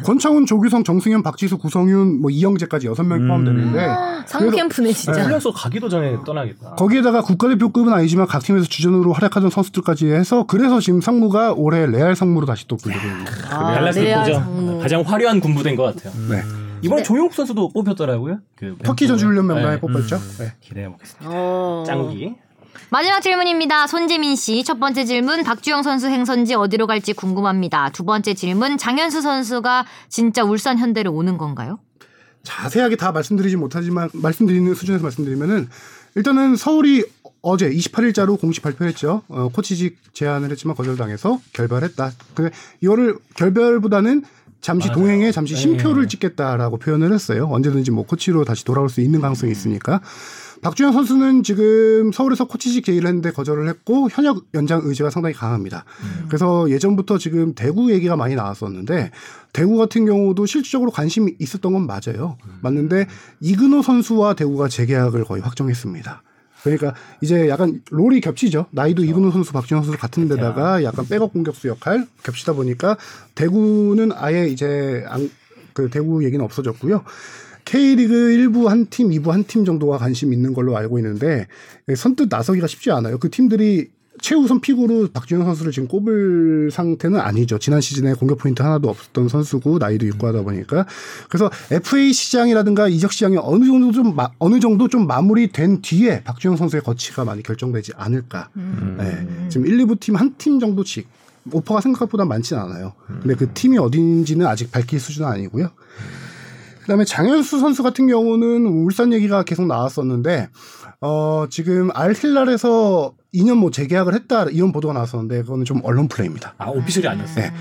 [0.03, 3.27] 권창훈, 조규성, 정승현, 박지수, 구성윤, 뭐 이영재까지 여섯 명이 음.
[3.27, 3.87] 포함되는데
[4.25, 5.21] 상무 그래서- 캠프네 진짜.
[5.23, 6.71] 훈련소 가기도 전에 떠나겠다.
[6.71, 12.47] 거기에다가 국가대표급은 아니지만 각 팀에서 주전으로 활약하던 선수들까지 해서 그래서 지금 상무가 올해 레알 상무로
[12.47, 13.45] 다시 또 불리고 있는 거예요.
[13.51, 14.33] 아, 달라스 레알 보죠.
[14.39, 14.79] 상무.
[14.79, 16.11] 가장 화려한 군부대인 것 같아요.
[16.29, 16.41] 네.
[16.81, 18.39] 이번에 조용욱 선수도 뽑혔더라고요.
[18.55, 19.79] 그 터키 전지훈련 명단에 네.
[19.79, 20.17] 뽑혔죠.
[20.39, 20.53] 네.
[20.59, 21.29] 기대해 보겠습니다.
[21.31, 21.83] 어.
[21.85, 22.35] 짱기.
[22.89, 23.87] 마지막 질문입니다.
[23.87, 24.63] 손재민 씨.
[24.63, 27.89] 첫 번째 질문 박주영 선수 행선지 어디로 갈지 궁금합니다.
[27.89, 31.79] 두 번째 질문 장현수 선수가 진짜 울산 현대로 오는 건가요?
[32.43, 35.69] 자세하게 다 말씀드리지 못하지만 말씀드리는 수준에서 말씀드리면은
[36.15, 37.05] 일단은 서울이
[37.43, 39.21] 어제 28일자로 공식 발표를 했죠.
[39.27, 42.11] 어, 코치직 제안을 했지만 거절당해서 결별했다.
[42.33, 44.23] 근데 이거를 결별보다는
[44.61, 44.99] 잠시 맞아요.
[44.99, 45.59] 동행에 잠시 네.
[45.59, 47.49] 심표를 찍겠다라고 표현을 했어요.
[47.51, 50.01] 언제든지 뭐 코치로 다시 돌아올 수 있는 가능성이 있으니까.
[50.61, 55.83] 박주영 선수는 지금 서울에서 코치직 제의를 했는데 거절을 했고 현역 연장 의지가 상당히 강합니다.
[56.29, 59.11] 그래서 예전부터 지금 대구 얘기가 많이 나왔었는데
[59.51, 62.37] 대구 같은 경우도 실질적으로 관심이 있었던 건 맞아요.
[62.61, 63.07] 맞는데
[63.41, 66.23] 이근호 선수와 대구가 재계약을 거의 확정했습니다.
[66.63, 68.67] 그러니까 이제 약간 롤이 겹치죠.
[68.71, 72.97] 나이도 이근호 선수, 박주영 선수 같은 데다가 약간 백업 공격수 역할 겹치다 보니까
[73.35, 75.29] 대구는 아예 이제 안,
[75.73, 77.03] 그 대구 얘기는 없어졌고요.
[77.65, 81.47] K리그 1부 한 팀, 2부 한 팀 정도가 관심 있는 걸로 알고 있는데
[81.95, 83.17] 선뜻 나서기가 쉽지 않아요.
[83.17, 83.89] 그 팀들이
[84.21, 87.57] 최우선 픽으로 박주영 선수를 지금 꼽을 상태는 아니죠.
[87.59, 90.85] 지난 시즌에 공격 포인트 하나도 없었던 선수고 나이도 있고 하다 보니까
[91.29, 96.55] 그래서 FA 시장이라든가 이적 시장이 어느 정도 좀 마- 어느 정도 좀 마무리된 뒤에 박주영
[96.57, 98.49] 선수의 거치가 많이 결정되지 않을까.
[98.97, 99.27] 네.
[99.49, 101.07] 지금 1, 2부 팀 한 팀 정도씩
[101.51, 102.93] 오퍼가 생각보다 많지는 않아요.
[103.07, 105.69] 근데 그 팀이 어딘지는 아직 밝힐 수준은 아니고요.
[106.81, 110.49] 그다음에 장현수 선수 같은 경우는 울산 얘기가 계속 나왔었는데
[111.01, 116.55] 어 지금 알힐랄에서 2년 뭐 재계약을 했다 이런 보도가 나왔었는데 그거는 좀 언론 플레이입니다.
[116.57, 117.45] 아 official이 아니었어요.
[117.45, 117.53] 네.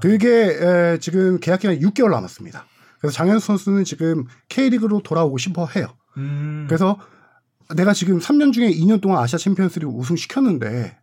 [0.00, 2.64] 그게 에, 지금 계약 기간이 6개월 남았습니다.
[3.00, 5.88] 그래서 장현수 선수는 지금 K리그로 돌아오고 싶어 해요.
[6.16, 6.66] 음.
[6.68, 6.98] 그래서
[7.74, 10.96] 내가 지금 3년 중에 2년 동안 아시아 챔피언스리그 우승 시켰는데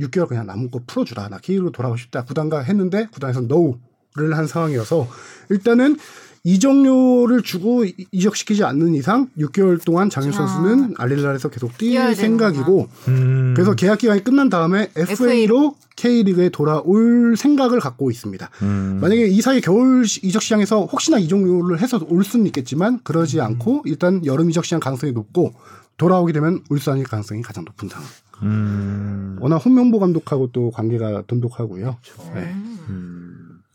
[0.00, 1.28] 6개월 그냥 남은 거 풀어주라.
[1.28, 2.24] 나 K리그로 돌아가고 싶다.
[2.24, 5.08] 구단과 했는데 구단에서 no를 한 상황이어서
[5.50, 5.96] 일단은
[6.44, 13.52] 이적료를 주고 이- 이적시키지 않는 이상 6개월 동안 장현 선수는 알힐랄에서 계속 뛸 생각이고 음.
[13.54, 18.48] 그래서 계약 기간이 끝난 다음에 FA로 K리그에 돌아올 생각을 갖고 있습니다.
[18.62, 18.98] 음.
[19.02, 23.82] 만약에 이 사이 겨울 시- 이적 시장에서 혹시나 이적료를 해서 올 수는 있겠지만 그러지 않고
[23.84, 25.52] 일단 여름 이적 시장 가능성이 높고
[25.98, 28.08] 돌아오게 되면 울산일 가능성이 가장 높은 상황.
[28.42, 29.36] 음.
[29.40, 31.98] 워낙 홍명보 감독하고 또 관계가 돈독하고요.
[32.34, 32.54] 네.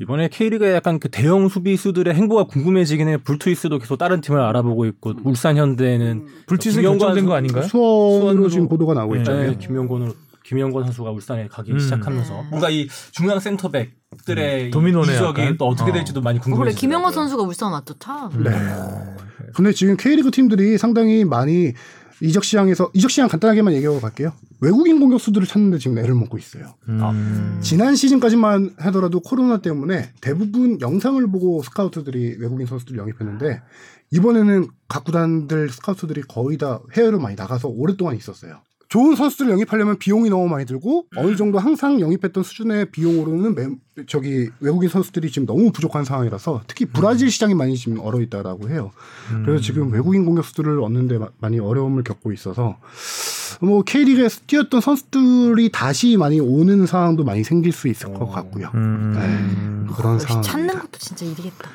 [0.01, 3.17] 이번에 K리그의 약간 그 대형 수비수들의 행보가 궁금해지긴 해요.
[3.23, 7.63] 불투이스도 계속 다른 팀을 알아보고 있고 울산 현대는 불치는 김영관 결정된 거 선- 아닌가요?
[7.63, 9.31] 수원으로 지금 보도가 나오고 있죠.
[9.33, 11.79] 네, 김영권으로 김영권 선수가 울산에 가기 음.
[11.79, 15.57] 시작하면서 뭔가 이 중앙 센터백들의 이 도미노네 이적이.
[15.57, 15.93] 또 어떻게 어.
[15.93, 16.75] 될지도 많이 어, 그래 궁금해요.
[16.75, 18.29] 김영호 선수가 울산 왔죠 참.
[18.43, 18.51] 네.
[19.55, 21.71] 근데 지금 K리그 팀들이 상당히 많이
[22.21, 24.31] 이적 시장에서 이적 시장 간단하게만 얘기하고 갈게요.
[24.61, 26.75] 외국인 공격수들을 찾는데 지금 애를 먹고 있어요.
[26.87, 27.59] 음.
[27.61, 33.61] 지난 시즌까지만 하더라도 코로나 때문에 대부분 영상을 보고 스카우트들이 외국인 선수들 영입했는데
[34.11, 38.61] 이번에는 각 구단들 스카우트들이 거의 다 해외로 많이 나가서 오랫동안 있었어요.
[38.87, 43.67] 좋은 선수들을 영입하려면 비용이 너무 많이 들고 어느 정도 항상 영입했던 수준의 비용으로는 매,
[44.07, 48.91] 저기 외국인 선수들이 지금 너무 부족한 상황이라서 특히 브라질 시장이 많이 지금 얼어 있다라고 해요.
[49.43, 52.77] 그래서 지금 외국인 공격수들을 얻는데 마- 많이 어려움을 겪고 있어서
[53.61, 58.69] 뭐 K리그에서 뛰었던 선수들이 다시 많이 오는 상황도 많이 생길 수 있을 것 같고요.
[58.75, 59.85] 음.
[59.87, 60.41] 네, 그런 상황.
[60.43, 61.69] 찾는 것도 진짜 일이겠다.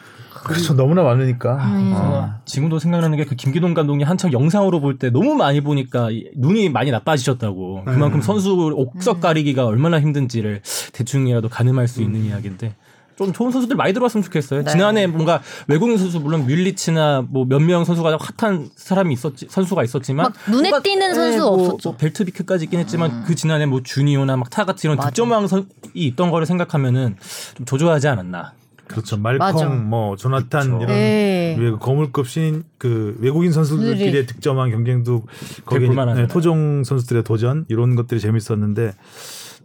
[0.44, 0.74] 그렇죠.
[0.74, 1.54] 너무나 많으니까.
[1.56, 1.92] 음.
[1.94, 2.38] 아.
[2.44, 6.68] 지금도 생각나는 게 그 김기동 감독이 한창 영상으로 볼 때 너무 많이 보니까 이- 눈이
[6.70, 7.84] 많이 나빠지셨다고.
[7.84, 12.74] 그만큼 선수 옥석 가리기가 얼마나 힘든지를 대충이라도 가늠할 수 있는 이야기인데.
[13.16, 14.64] 좀 좋은 선수들 많이 들어왔으면 좋겠어요.
[14.64, 20.24] 지난해 뭔가 외국인 선수 물론 뮬리치나 뭐 몇 명 선수가 핫한 사람이 있었지 선수가 있었지만
[20.24, 21.90] 막 눈에 뭔가- 띄는 선수 뭐, 없었죠.
[21.90, 26.30] 뭐 벨트 비크까지 있긴 했지만 그 지난해 뭐 주니오나 막 타가트 이런 득점왕 선이 있던
[26.30, 27.16] 거를 생각하면은
[27.56, 28.54] 좀 조조하지 않았나.
[28.90, 29.16] 그렇죠.
[29.16, 29.38] 맞아.
[29.38, 30.84] 말콩, 뭐 조나탄 그렇죠.
[30.84, 31.56] 이런 네.
[31.58, 34.26] 외- 거물급 신인 그 외국인 선수들끼리의.
[34.26, 35.24] 득점한 경쟁도
[35.64, 35.88] 거기.
[35.88, 38.94] 네, 토종 선수들의 도전 이런 것들이 재밌었는데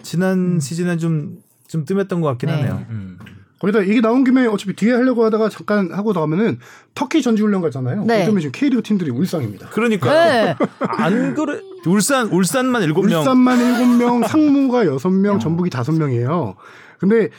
[0.04, 2.56] 지난 시즌에 좀좀 뜸했던 것 같긴 네.
[2.56, 2.86] 하네요.
[2.90, 3.18] 음.
[3.60, 6.60] 거기다 이게 나온 김에 어차피 뒤에 하려고 하다가 잠깐 하고 나가면은
[6.94, 8.04] 터키 전지훈련 가잖아요.
[8.06, 8.24] 네.
[8.24, 9.70] 그러면 지금 K리그 팀들이 울상입니다.
[9.70, 10.56] 그러니까 네.
[10.80, 16.56] 안 그래 울산 울산만 일곱 명 울산만 7명, 상무가 6명, 전북이 5명이에요.
[17.00, 17.30] 근데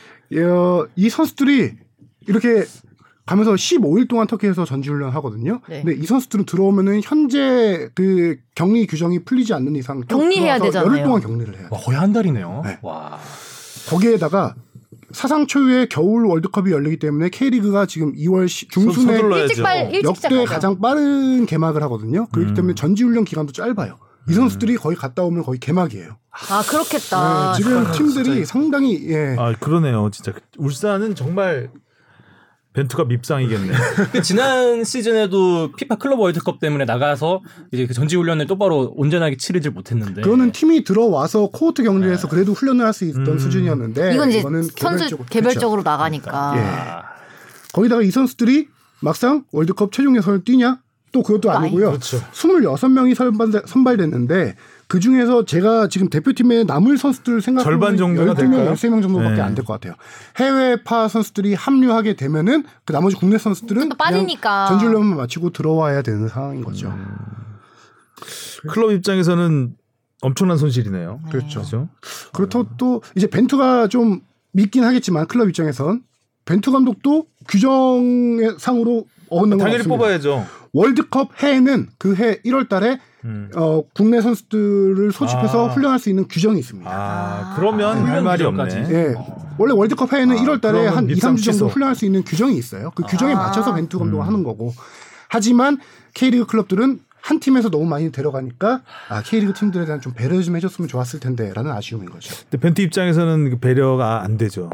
[0.43, 1.71] 어, 이 선수들이
[2.27, 2.65] 이렇게
[3.25, 5.59] 가면서 15일 동안 터키에서 전지훈련 하거든요.
[5.67, 5.83] 네.
[5.83, 10.89] 근데 이 선수들은 들어오면은 현재 그 격리 규정이 풀리지 않는 이상 또 격리해야 되잖아요.
[10.91, 11.67] 열흘 동안 격리를 해요.
[11.71, 12.61] 와, 거의 한 달이네요.
[12.63, 12.77] 네.
[12.81, 13.19] 와.
[13.89, 14.55] 거기에다가
[15.11, 19.19] 사상 초유의 겨울 월드컵이 열리기 때문에 K리그가 지금 2월 시- 서- 중순에.
[19.41, 20.45] 일찍 빨 일찍 역대 시작하죠.
[20.45, 22.27] 가장 빠른 개막을 하거든요.
[22.31, 22.55] 그렇기 음.
[22.55, 23.97] 때문에 전지훈련 기간도 짧아요.
[24.29, 26.17] 이 선수들이 거의 갔다 오면 거의 개막이에요.
[26.49, 27.53] 아 그렇겠다.
[27.53, 28.45] 네, 지금 아, 팀들이 진짜.
[28.45, 29.35] 상당히 예.
[29.39, 30.09] 아 그러네요.
[30.11, 31.69] 진짜 울산은 정말
[32.73, 33.73] 벤투가 밉상이겠네.
[34.13, 39.71] 그 지난 시즌에도 피파 클럽 월드컵 때문에 나가서 이제 그 전지 훈련을 똑바로 온전하게 치르질
[39.71, 40.21] 못했는데.
[40.21, 43.39] 그거는 팀이 들어와서 코호트 격리에서 그래도 훈련을 할 수 있던 음.
[43.39, 46.51] 수준이었는데 이건 이제 이거는 선수 개별적으로, 개별적으로 나가니까.
[46.51, 46.67] 그렇죠.
[46.67, 46.71] 예.
[46.71, 47.03] 아,
[47.73, 48.67] 거기다가 이 선수들이
[49.01, 50.79] 막상 월드컵 최종 예선을 뛰냐?
[51.17, 51.67] 또 그것도 아니.
[51.67, 51.89] 아니고요.
[51.89, 52.19] 그렇죠.
[52.31, 54.55] 26명이 선발, 선발됐는데
[54.87, 58.73] 그 중에서 제가 지금 대표팀에 남을 선수들을 생각하면 절반 정도가 12명, 될까요?
[58.73, 59.41] 13명 정도밖에 네.
[59.41, 59.95] 안될 것 같아요.
[60.37, 64.67] 해외파 선수들이 합류하게 되면은 그 나머지 국내 선수들은 또 빠지니까.
[64.67, 66.89] 전주훈련만 마치고 들어와야 되는 상황인 거죠.
[66.89, 67.07] 음.
[68.69, 69.75] 클럽 입장에서는
[70.21, 71.21] 엄청난 손실이네요.
[71.29, 71.59] 그렇죠.
[71.59, 71.89] 그렇죠.
[72.33, 76.01] 그렇다고 또 이제 벤투가 좀 믿긴 하겠지만 클럽 입장에선
[76.45, 79.97] 벤투 감독도 규정의 상으로 어긋난 건 당연히 없습니다.
[79.97, 80.45] 뽑아야죠.
[80.73, 83.49] 월드컵 해에는 그 해 1월 달에 음.
[83.55, 85.71] 어, 국내 선수들을 소집해서 아.
[85.73, 86.89] 훈련할 수 있는 규정이 있습니다.
[86.91, 88.43] 아 그러면 훈련 할 말이.
[88.43, 88.87] 없네.
[88.89, 89.15] 예.
[89.57, 91.67] 원래 월드컵 해에는 아, 1월 달에 한 2, 밉상 3주 정도.
[91.67, 92.91] 훈련할 수 있는 규정이 있어요.
[92.95, 93.37] 그 규정에 아.
[93.37, 94.27] 맞춰서 벤투 감독가 음.
[94.27, 94.73] 하는 거고.
[95.29, 95.77] 하지만
[96.13, 100.87] K리그 클럽들은 한 팀에서 너무 많이 데려가니까 아, K리그 팀들에 대한 좀 배려 좀 해줬으면
[100.87, 102.33] 좋았을 텐데라는 아쉬움인 거죠.
[102.49, 104.69] 근데 벤투 입장에서는 그 배려가 안 되죠.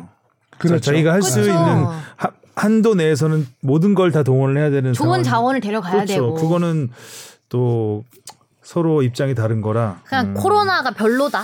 [0.59, 0.79] 그렇죠.
[0.79, 1.49] 자, 자기가 할수 그렇죠.
[1.49, 1.85] 있는
[2.17, 5.23] 하- 한도 내에서는 모든 걸 다 동원을 해야 되는 좋은 상황.
[5.23, 6.13] 자원을 데려가야 그렇죠.
[6.13, 6.33] 되고.
[6.35, 6.89] 그거는
[7.49, 8.03] 또
[8.61, 10.01] 서로 입장이 다른 거라.
[10.05, 10.33] 그냥 음.
[10.35, 11.43] 코로나가 별로다.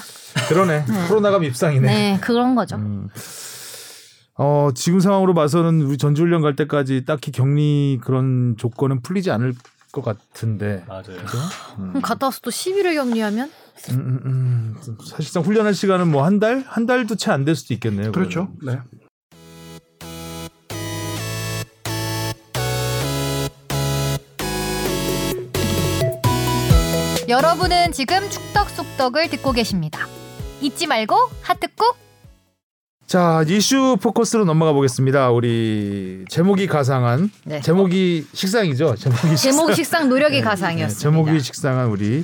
[0.49, 0.85] 그러네.
[1.07, 1.87] 코로나가 밉상이네.
[1.87, 2.75] 네, 그런 거죠.
[2.77, 3.09] 음.
[4.35, 9.53] 어, 지금 상황으로 봐서는 우리 전지훈련 갈 때까지 딱히 격리 그런 조건은 풀리지 않을
[9.91, 10.85] 것 같은데.
[10.87, 11.03] 맞아요.
[11.75, 13.51] 그럼 갔다 와서 또 11일 격리하면
[13.91, 14.75] 음, 음, 음.
[15.05, 16.63] 사실상 훈련할 시간은 뭐 한 달?
[16.67, 18.11] 한 달도 채 안 될 수도 있겠네요.
[18.11, 18.49] 그렇죠.
[18.63, 18.79] 네.
[27.29, 30.07] 여러분은 지금 축덕 속덕을 듣고 계십니다.
[30.61, 31.95] 잊지 말고 하트 꾹.
[33.05, 35.29] 자 이슈 포커스로 넘어가 보겠습니다.
[35.29, 37.61] 우리 제목이 가상한 네.
[37.61, 38.95] 제목이 식상이죠.
[38.95, 39.51] 제목이 식상.
[39.51, 40.99] 제목 식상 노력이 네, 가상이었습니다.
[40.99, 42.23] 제목이 식상한 우리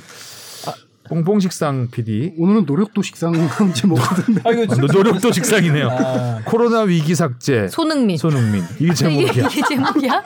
[1.08, 2.34] 뽕뽕 식상 PD.
[2.36, 3.32] 오늘은 노력도 식상
[3.74, 4.40] 제목거든요.
[4.44, 5.88] 아, 이거 노- 노력도 식상이네요.
[5.88, 6.40] 아.
[6.46, 8.16] 코로나 위기 삭제 손흥민.
[8.18, 9.46] 손흥민 이게 제목이야.
[9.50, 10.24] 이게 제목이야?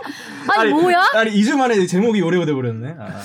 [0.56, 1.04] 아니, 뭐야?
[1.16, 2.94] 아니 2주 만에 제목이 오래오래 버렸네.
[2.98, 3.20] 아,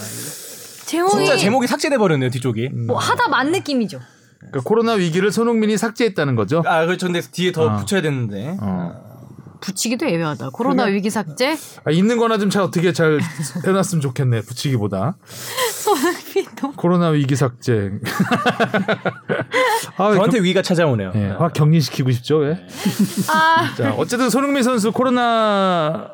[0.86, 2.70] 제목이 진짜 제목이 삭제돼 버렸네요 뒤쪽이.
[2.88, 4.00] 뭐 하다 만 느낌이죠.
[4.40, 6.64] 그러니까 코로나 위기를 손흥민이 삭제했다는 거죠.
[6.66, 7.08] 아 그렇죠.
[7.08, 7.76] 근데 뒤에 더 어.
[7.78, 8.58] 붙여야 되는데.
[8.62, 9.04] 어.
[9.62, 10.52] 붙이기도 애매하다.
[10.52, 11.58] 코로나 위기 삭제.
[11.86, 13.20] 아, 있는 거나 좀 잘 어떻게 잘
[13.66, 14.42] 해놨으면 좋겠네.
[14.42, 15.18] 붙이기보다.
[15.74, 17.94] 손흥민 너무 코로나 위기 삭제.
[19.98, 21.14] 아, 저한테 위기가 찾아오네요.
[21.16, 22.38] 예, 확 격리시키고 싶죠.
[22.40, 22.60] 왜?
[23.30, 26.12] 아 자, 어쨌든 손흥민 선수 코로나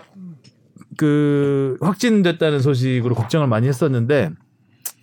[0.95, 4.29] 그 확진됐다는 소식으로 걱정을 많이 했었는데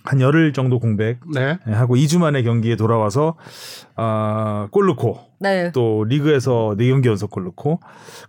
[0.09, 1.59] 한 열흘 정도 공백 네.
[1.67, 3.37] 하고 2주 만에 경기에 돌아와서
[3.95, 5.71] 아, 골 넣고 네.
[5.73, 7.81] 또 리그에서 4경기 연속 골 넣고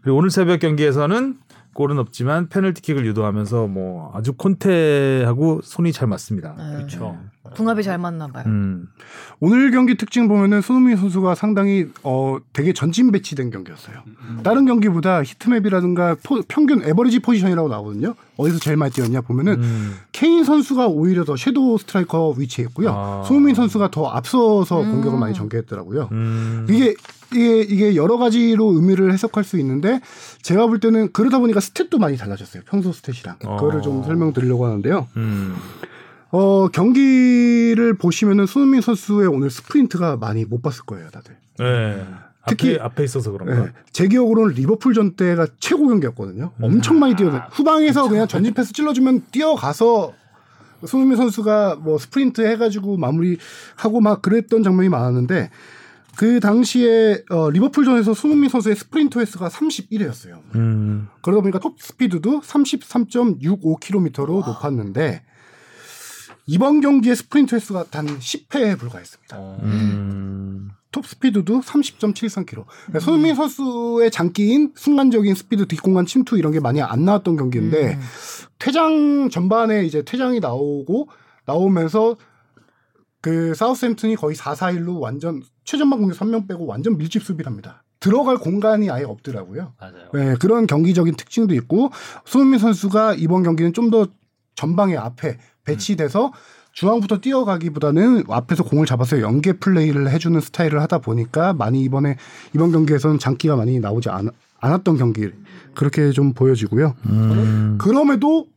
[0.01, 1.37] 그리고 오늘 새벽 경기에서는
[1.73, 6.55] 골은 없지만 페널티킥을 유도하면서 뭐 아주 콘테하고 손이 잘 맞습니다.
[6.55, 7.17] 그렇죠.
[7.55, 8.43] 궁합이 잘 맞나 봐요.
[8.47, 8.87] 음.
[9.39, 13.97] 오늘 경기 특징 보면은 손흥민 선수가 상당히 어 되게 전진 배치된 경기였어요.
[14.43, 18.15] 다른 경기보다 heat map이라든가 포- 평균 average position이라고 나오거든요.
[18.37, 19.95] 어디서 제일 많이 뛰었냐 보면은 음.
[20.11, 22.89] 케인 선수가 오히려 더 shadow striker 위치에 있고요.
[22.91, 23.23] 아.
[23.27, 26.09] 손흥민 선수가 더 앞서서 공격을 많이 전개했더라고요.
[26.11, 26.67] 음.
[26.69, 26.95] 이게
[27.31, 30.01] 이게 이게 여러 가지로 의미를 해석할 수 있는데
[30.41, 32.63] 제가 볼 때는 그러다 보니까 스탯도 많이 달라졌어요.
[32.65, 34.03] 평소 stat이랑 그거를 좀 어.
[34.03, 35.07] 설명드리려고 하는데요.
[36.31, 36.37] 음.
[36.37, 41.35] 어 경기를 보시면은 손흥민 선수의 오늘 스프린트가 많이 못 봤을 거예요, 다들.
[41.57, 42.05] 네.
[42.47, 43.65] 특히- 앞에, 앞에 있어서 그런가.
[43.65, 43.71] 네.
[43.91, 46.51] 제 기억으로는 리버풀 전 때가 최고 경기였거든요.
[46.61, 50.13] 엄청 많이 뛰어 후방에서 그냥 전진 패스 찔러주면 뛰어가서
[50.85, 55.49] 손흥민 선수가 뭐 스프린트 해가지고 마무리하고 막 그랬던 장면이 많았는데
[56.15, 60.39] 그 당시에 어, 리버풀전에서 손흥민 선수의 스프린트 횟수가 31회였어요.
[60.55, 61.07] 음.
[61.21, 65.23] 그러다 보니까 톱 스피드도 33.65km로 높았는데
[66.49, 69.37] 이번 경기의 스프린트 횟수가 단 10회에 불과했습니다.
[69.61, 70.71] 음.
[70.91, 72.65] 톱 스피드도 30.73km.
[72.65, 78.01] 그러니까 손흥민 선수의 장기인 순간적인 스피드 뒷공간 침투 이런 게 많이 안 나왔던 경기인데 음.
[78.57, 81.09] 퇴장 전반에 이제 퇴장이 나오고
[81.45, 82.17] 나오면서
[83.21, 87.83] 그 사우스햄튼이 거의 4-4-1로 완전 최전방 공격 3명 빼고 완전 밀집 수비를 합니다.
[87.99, 89.73] 들어갈 공간이 아예 없더라고요.
[89.79, 90.09] 맞아요.
[90.15, 91.91] 네, 그런 경기적인 특징도 있고
[92.25, 94.07] 손흥민 선수가 이번 경기는 좀 더
[94.59, 95.37] 전방에 앞에
[95.69, 96.31] 배치돼서
[96.73, 102.15] 중앙부터 뛰어가기보다는 앞에서 공을 잡아서 연계 플레이를 해주는 스타일을 하다 보니까 많이 이번에
[102.53, 104.29] 이번 경기에서는 장기가 많이 나오지 않,
[104.59, 105.29] 않았던 경기
[105.73, 106.95] 그렇게 좀 보여지고요.
[107.07, 107.77] 음.
[107.79, 108.47] 그럼에도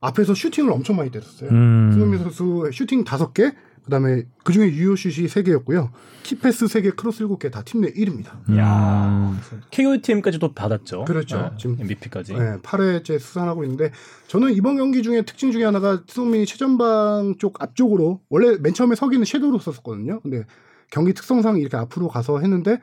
[0.00, 1.50] 앞에서 슈팅을 엄청 많이 때렸어요.
[1.50, 1.90] 음.
[1.92, 3.54] 손흥민 선수 슈팅 5개,
[3.84, 5.90] 그다음에 그중에 유효 슛이 3개였고요.
[6.22, 8.56] key pass 3개, 크로스 7개 다 팀 내 1위입니다.
[8.58, 9.34] 야
[9.70, 11.04] KOTM까지도 받았죠.
[11.04, 11.38] 그렇죠.
[11.38, 12.34] 네, 지금 MVP까지.
[12.34, 13.90] 네, 8회째 수상하고 있는데
[14.28, 19.24] 저는 이번 경기 중에 특징 중에 하나가 손흥민이 최전방 쪽 앞쪽으로 원래 맨 처음에 서기는
[19.24, 20.20] shadow로 썼었거든요.
[20.20, 20.44] 근데
[20.90, 22.80] 경기 특성상 이렇게 앞으로 가서 했는데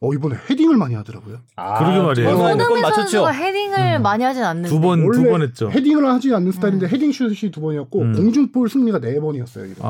[0.00, 1.38] 어 이번에 헤딩을 많이 하더라고요.
[1.56, 2.36] 아, 그러게 말이에요.
[2.36, 2.84] 손흥민.
[2.84, 4.68] 선수가 헤딩을 많이 하진 않는데.
[4.68, 5.70] 두 번, 두 원래 번 했죠.
[5.70, 8.12] 헤딩을 하지 않는 스타일인데 헤딩 슛이 두 번이었고 음.
[8.14, 9.64] 공중볼 승리가 네 번이었어요.
[9.64, 9.80] 이번에.
[9.82, 9.88] 아.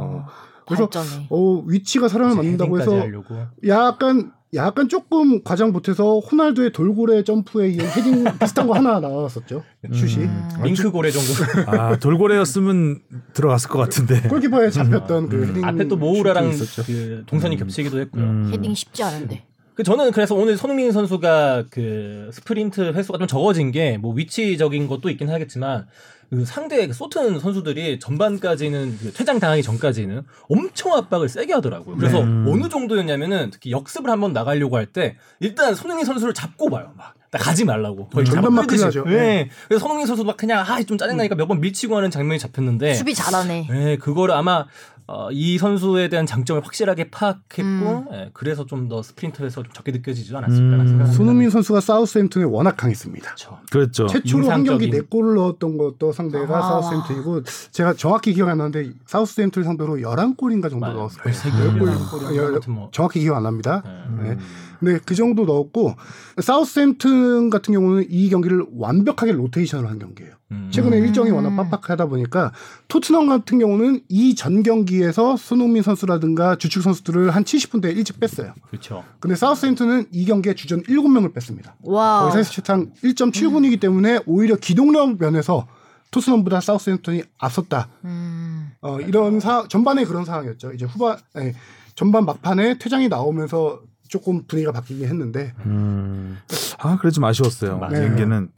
[0.00, 0.26] 어,
[0.66, 1.26] 그래서 발전이.
[1.30, 3.36] 어, 위치가 사람을 맞는다고 해서 하려고.
[3.68, 9.62] 약간 약간 조금 과장 보태서 호날두의 돌고래 점프에 이은 헤딩 비슷한 거 하나 나왔었죠.
[9.92, 10.24] 슛이.
[10.24, 10.48] 음.
[10.62, 11.32] 링크 고래 정도.
[11.70, 13.00] 아, 돌고래였으면
[13.32, 14.20] 들어갔을 것 같은데.
[14.28, 15.48] 골키퍼에 잡혔던 그 음.
[15.50, 16.50] 헤딩 앞에 또 모우라랑.
[16.86, 18.22] 그 동선이 겹치기도 했고요.
[18.24, 18.50] 음.
[18.52, 19.44] 헤딩 쉽지 않은데.
[19.74, 25.10] 그 저는 그래서 오늘 손흥민 선수가 그 스프린트 횟수가 좀 적어진 게 뭐 위치적인 것도
[25.10, 25.86] 있긴 하겠지만
[26.30, 31.96] 그 상대 그 소튼 선수들이 전반까지는 그 퇴장 당하기 전까지는 엄청 압박을 세게 하더라고요.
[31.96, 32.50] 그래서 네.
[32.50, 36.92] 어느 정도였냐면은 특히 역습을 한번 나가려고 할 때 일단 손흥민 선수를 잡고 봐요.
[36.96, 37.14] 막.
[37.30, 38.08] 나 가지 말라고.
[38.10, 38.98] 거의 전반 잡아 마크를 끌듯이.
[38.98, 39.04] 하죠.
[39.10, 39.48] 네.
[39.66, 43.12] 그래서 손흥민 선수 막 그냥 아 좀 짜증나니까 몇 번 밀치고 하는 장면이 잡혔는데 수비
[43.14, 43.66] 잘하네.
[43.70, 44.66] 네, 그거를 아마
[45.06, 48.04] 어, 이 선수에 대한 장점을 확실하게 파악했고, 음.
[48.12, 50.70] 예, 그래서 좀 더 스프린터에서 좀 적게 느껴지지 않았을까 음.
[50.70, 53.24] 라는 생각이 손흥민 선수가 사우스햄튼에 워낙 강했습니다.
[53.34, 53.58] 그렇죠.
[53.70, 54.06] 그랬죠.
[54.06, 56.62] 최초로 한 경기 네 골을 넣었던 것도 상대가 아.
[56.62, 60.96] 사우스햄튼이고 제가 정확히 기억 안 나는데 사우스햄튼 상대로 11골인가 정도 맞아요.
[60.98, 61.36] 넣었을 거예요.
[61.38, 61.96] 세열 골, 골, 열
[62.28, 62.88] 골, 열- 아무튼 뭐.
[62.92, 63.82] 정확히 기억 안 납니다.
[64.18, 64.30] 네.
[64.30, 64.38] 네.
[64.80, 65.94] 근데 그 정도 넣었고
[66.42, 70.32] 사우스햄튼 같은 경우는 이 경기를 완벽하게 로테이션을 한 경기예요.
[70.52, 70.68] 음.
[70.70, 71.04] 최근에 음.
[71.06, 72.52] 일정이 워낙 빡빡하다 보니까
[72.88, 78.52] 토트넘 같은 경우는 이 전 경기 에서 손흥민 선수라든가 주축 선수들을 한 70분대 일찍 뺐어요.
[78.68, 79.04] 그렇죠.
[79.20, 81.76] 근데 사우스햄튼은 이 경기에 주전 7명을 뺐습니다.
[81.82, 82.28] 와.
[82.30, 85.66] 거의 사실상 1.7분이기 때문에 오히려 기동력 면에서
[86.10, 87.88] 토트넘보다 사우스햄튼이 앞섰다.
[88.04, 88.70] 음.
[88.80, 90.72] 어, 이런 사 전반에 그런 상황이었죠.
[90.72, 91.52] 이제 후반 아니,
[91.94, 96.38] 전반 막판에 퇴장이 나오면서 조금 분위기가 바뀌긴 했는데 음.
[96.78, 97.78] 아, 그래 좀 아쉬웠어요.
[97.78, 98.08] 맞아요.
[98.08, 98.50] 경기는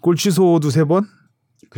[0.00, 1.06] 골 취소도 세 번.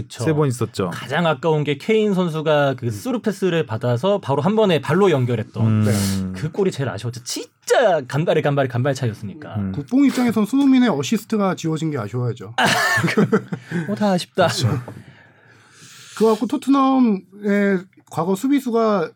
[0.09, 0.91] 세 번 있었죠.
[0.93, 5.85] 가장 아까운 게 케인 선수가 그 스루 패스를 받아서 바로 한 번에 발로 연결했던 음.
[5.85, 6.33] 네.
[6.41, 7.23] 그 골이 제일 아쉬웠죠.
[7.25, 9.57] 진짜 간발의 간발의 간발 차이였으니까.
[9.57, 9.73] 음.
[9.73, 12.55] 국뽕 입장에선 손흥민의 어시스트가 지워진 게 아쉬워야죠.
[13.87, 14.49] 뭐다 아쉽다.
[16.17, 19.11] 그거 갖고 토트넘의 과거 수비수가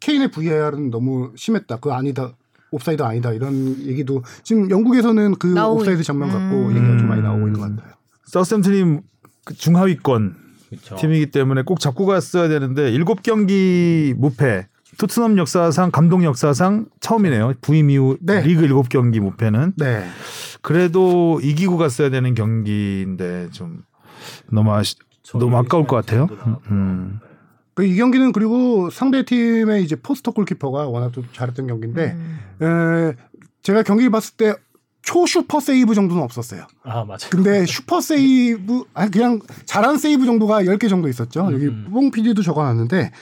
[0.00, 1.76] 케인의 VAR은 너무 심했다.
[1.76, 2.32] 그거 아니다.
[2.70, 3.32] 옵사이드 아니다.
[3.32, 6.70] 이런 얘기도 지금 영국에서는 그 옵사이드 있- 장면 갖고 음.
[6.76, 7.94] 얘기가 좀 많이 나오고 있는 것 같아요.
[8.26, 8.98] 사우스햄튼이
[9.44, 10.36] 그 중하위권
[10.70, 10.96] 그렇죠.
[10.96, 14.68] 팀이기 때문에 꼭 잡고 갔어야 되는데 일곱 경기 무패.
[14.96, 17.54] 토트넘 역사상 감독 역사상 처음이네요.
[17.60, 18.42] 부임 이후 네.
[18.42, 20.06] 리그 일곱 경기 무패는 네.
[20.62, 23.82] 그래도 이기고 갔어야 되는 경기인데 좀
[24.52, 24.94] 너무 아시,
[25.32, 26.28] 너무 아까울 것 같아요.
[26.70, 27.18] 음.
[27.74, 32.38] 그이 경기는 그리고 상대 팀의 이제 포스터 골키퍼가 워낙 좀 잘했던 경기인데 음.
[32.62, 33.14] 에,
[33.62, 34.54] 제가 경기를 봤을 때
[35.04, 36.66] 초 슈퍼 세이브 정도는 없었어요.
[36.82, 37.28] 아 맞아.
[37.28, 41.50] 근데 슈퍼 세이브 아니 그냥 잘한 세이브 정도가 10개 정도 있었죠.
[41.52, 41.88] 여기 음.
[41.92, 43.12] 뽕 PD도 적어 놨는데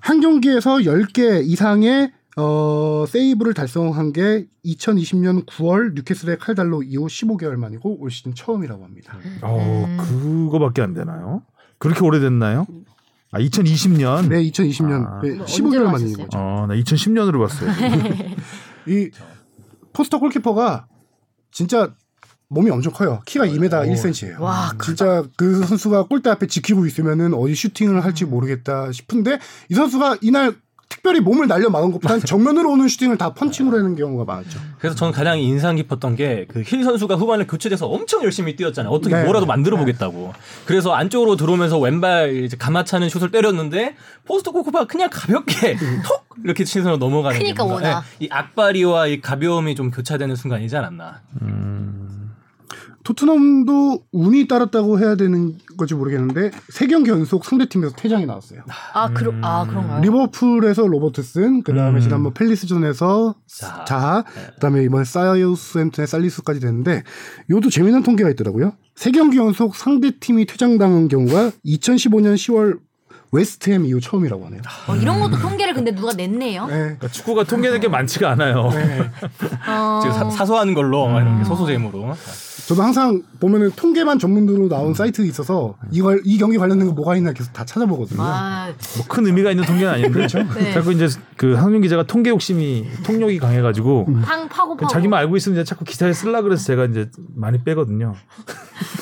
[0.00, 7.56] 한 경기에서 10개 이상의 어, 세이브를 달성한 게 2020년 9월 뉴캐슬의 칼 달로 이후 15개월
[7.56, 9.16] 만이고 올 시즌 처음이라고 합니다.
[9.42, 9.96] 어, 음.
[10.50, 11.42] 그거밖에 안 되나요?
[11.78, 12.66] 그렇게 오래됐나요?
[13.30, 14.28] 아, 2020년.
[14.28, 15.20] 네, 2020년 아.
[15.22, 16.12] 네, 뭐 15개월 언제로 만인?
[16.14, 16.38] 거죠.
[16.38, 17.70] 어, 나 2010년으로 봤어요.
[18.88, 19.10] 이
[19.92, 20.86] 포스터 골키퍼가
[21.54, 21.94] 진짜
[22.48, 23.22] 몸이 엄청 커요.
[23.24, 24.40] 키가 2m 1cm예요.
[24.40, 29.38] 와, 진짜 그 선수가 골대 앞에 지키고 있으면은 어디 슈팅을 할지 모르겠다 싶은데
[29.70, 30.54] 이 선수가 이날
[30.94, 34.58] 특별히 몸을 날려 막은 것보다는 정면으로 오는 슈팅을 다 펀칭으로 하는 경우가 많았죠.
[34.78, 38.90] 그래서 저는 가장 인상 깊었던 게 그 힐 선수가 후반에 교체돼서 엄청 열심히 뛰었잖아요.
[38.92, 39.24] 어떻게 네.
[39.24, 40.32] 뭐라도 만들어 보겠다고.
[40.66, 45.76] 그래서 안쪽으로 들어오면서 왼발 이제 감아차는 슛을 때렸는데 포스터 골키퍼가 그냥 가볍게
[46.06, 48.04] 톡 이렇게 치면서 넘어가는 워낙.
[48.20, 51.20] 예, 이 악바리와 이 가벼움이 좀 교차되는 순간이지 않았나.
[53.04, 58.62] 토트넘도 운이 따랐다고 해야 되는 건지 모르겠는데 세 경기 연속 상대팀에서 퇴장이 나왔어요.
[58.94, 60.00] 아, 그러, 아 그런가요?
[60.00, 62.00] 리버풀에서 로버트슨, 그 다음에 음.
[62.00, 63.84] 지난번 펠리스전에서 자하.
[63.84, 67.04] 자하, 그 다음에 이번 사이어스햄튼의 살리스까지 됐는데
[67.50, 68.72] 이것도 재미난 통계가 있더라고요.
[68.94, 72.78] 세 경기 연속 상대팀이 퇴장당한 경우가 2015년 10월
[73.34, 74.60] 웨스트햄 이후 처음이라고 하네요.
[74.86, 76.66] 어, 이런 것도 통계를 근데 누가 냈네요.
[76.66, 76.74] 네.
[76.74, 78.70] 그러니까 축구가 통계는 게 많지가 않아요.
[79.68, 82.14] 어, 지금 사, 사소한 걸로 이렇게 소소재무로.
[82.66, 87.32] 저도 항상 보면은 통계만 전문으로 나온 사이트 있어서 이걸 이 경기 관련된 거 뭐가 있나
[87.32, 88.22] 계속 다 찾아보거든요.
[88.22, 90.10] 아, 뭐큰 의미가 있는 통계는 아닌데.
[90.10, 90.42] 그렇죠.
[90.54, 90.72] 네.
[90.72, 94.92] 자꾸 이제 그 한윤 기자가 통계 욕심이 통력이 강해가지고 팡 파고 그 파고.
[94.92, 98.14] 자기만 알고 있으면 이제 자꾸 기사에 쓸라 그래서 제가 이제 많이 빼거든요.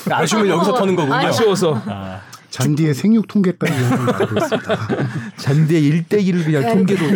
[0.03, 1.15] 그러니까 아쉬움을 여기서 터는 거군요.
[1.15, 2.19] 아쉬워서 아,
[2.53, 4.77] 잔디의 생육 통계까지 알고 있습니다.
[5.41, 7.01] 잔디의 일대기를 그냥 통계로.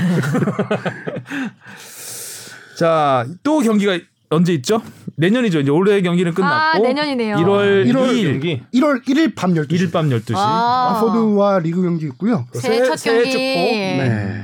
[2.75, 4.81] 자, 또 경기가 언제 있죠?
[5.15, 5.59] 내년이죠.
[5.59, 6.55] 이제 올해 경기는 끝났고.
[6.55, 7.35] 아, 내년이네요.
[7.35, 8.63] 1월 1월 2일 경기.
[8.73, 9.69] 1월 1일 밤 12시.
[9.69, 10.35] 1일 밤 12시.
[10.35, 12.47] 아, 와포드와 리그 경기 있고요.
[12.53, 13.31] 새해 첫 새해 경기.
[13.31, 14.36] 첫 네.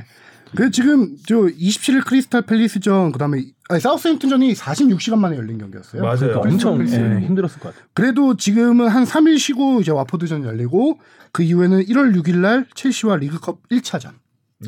[0.55, 6.01] 그 지금 저 27일 크리스탈 팰리스전 그다음에 아니 사우스햄튼전이 46시간 만에 열린 경기였어요.
[6.01, 6.17] 맞아요.
[6.17, 7.21] 그러니까 크리스탈 엄청.
[7.21, 7.87] 예, 힘들었을 것 같아요.
[7.93, 10.99] 그래도 지금은 한 3일 쉬고 이제 와포드전 열리고
[11.31, 14.11] 그 이후에는 1월 6일 날 첼시와 리그컵 1차전.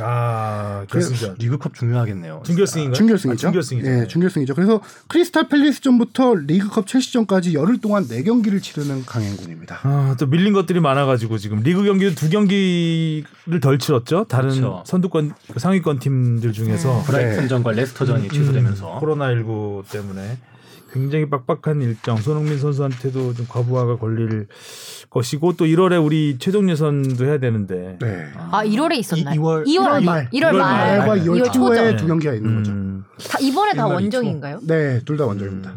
[0.01, 1.35] 아, 결승전.
[1.39, 2.43] 리그컵 중요하겠네요.
[2.45, 2.93] 준결승인가요?
[2.93, 3.47] 준결승이죠.
[3.47, 3.89] 아, 준결승이죠.
[3.89, 4.55] 예, 준결승이죠.
[4.55, 9.79] 그래서 크리스탈 팰리스전부터 리그컵 첼시전까지 열흘 동안 4경기를 치르는 강행군입니다.
[9.83, 13.25] 아, 또 밀린 것들이 많아가지고 지금 리그 경기도 두 경기를
[13.61, 14.25] 덜 치렀죠.
[14.27, 14.83] 다른 그렇죠.
[14.85, 20.37] 선두권 그 상위권 팀들 중에서 브라이튼전과 레스터전이 취소되면서 코로나 19 때문에
[20.95, 22.15] 굉장히 빡빡한 일정.
[22.15, 24.47] 손흥민 선수한테도 좀 과부하가 걸릴
[25.09, 27.97] 것이고 또 1월에 우리 최종 예선도 해야 되는데.
[27.99, 28.25] 네.
[28.49, 29.35] 아 1월에 있었나요?
[29.35, 30.29] 이- 이월- 2월 말 말.
[30.31, 30.97] 1월 말.
[30.99, 31.95] 말과 2월 2월 초에.
[31.97, 32.71] 두 경기가 있는 거죠.
[32.71, 34.61] 음, 다 이번에 다 원정인가요?
[34.63, 35.73] 네, 둘 다 원정입니다.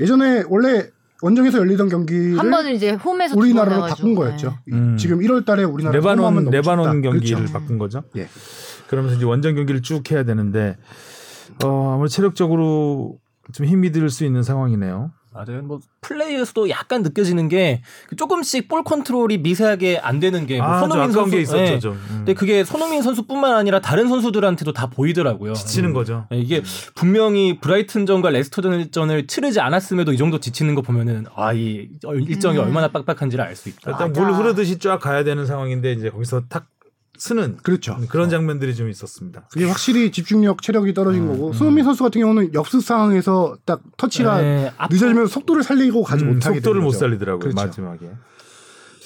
[0.00, 0.88] 예전에 원래
[1.20, 4.14] 원정에서 열리던 경기를 한 번은 이제 홈에서 우리나라로 바꾼.
[4.14, 4.56] 거였죠.
[4.72, 4.96] 음.
[4.98, 7.52] 지금 1월 달에 우리나라 레바논 레바논 경기를 그렇죠.
[7.52, 8.04] 바꾼 거죠.
[8.16, 8.26] 예.
[8.88, 10.78] 그러면서 이제 원정 경기를 쭉 해야 되는데
[11.62, 13.18] 어, 아무래도 체력적으로
[13.52, 15.12] 좀 힘이 들 수 있는 상황이네요.
[15.32, 15.62] 맞아요.
[15.62, 20.90] 뭐 플레이에서도 약간 느껴지는 게그 조금씩 볼 컨트롤이 미세하게 안 되는 게 뭐 아, 좀
[20.90, 21.78] 손흥민 선수 게 있었죠, 예.
[21.78, 21.92] 좀.
[21.92, 22.06] 음.
[22.16, 25.52] 근데 그게 손흥민 선수뿐만 아니라 다른 선수들한테도 다 보이더라고요.
[25.52, 26.26] 지치는 거죠.
[26.32, 26.62] 예, 이게
[26.96, 31.88] 분명히 브라이튼전과 레스터전을 치르지 않았음에도 이 정도 지치는 거 보면은 아 이
[32.26, 32.64] 일정이 음.
[32.64, 33.92] 얼마나 빡빡한지를 알 수 있다.
[33.92, 34.12] 일단.
[34.12, 36.66] 물 흐르듯이 쫙 가야 되는 상황인데 이제 거기서 탁
[37.20, 37.98] 쓰는 그렇죠.
[38.08, 39.42] 그런 장면들이 좀 있었습니다.
[39.52, 44.42] 그게 확실히 집중력, 체력이 떨어진 음, 거고 손흥민 선수 같은 경우는 역습 상황에서 딱 터치가
[44.42, 46.92] 예, 앞- 늦어지면 속도를 살리고 가지 음, 못하게 속도를 못.
[46.92, 47.54] 살리더라고요 그렇죠.
[47.56, 48.10] 마지막에.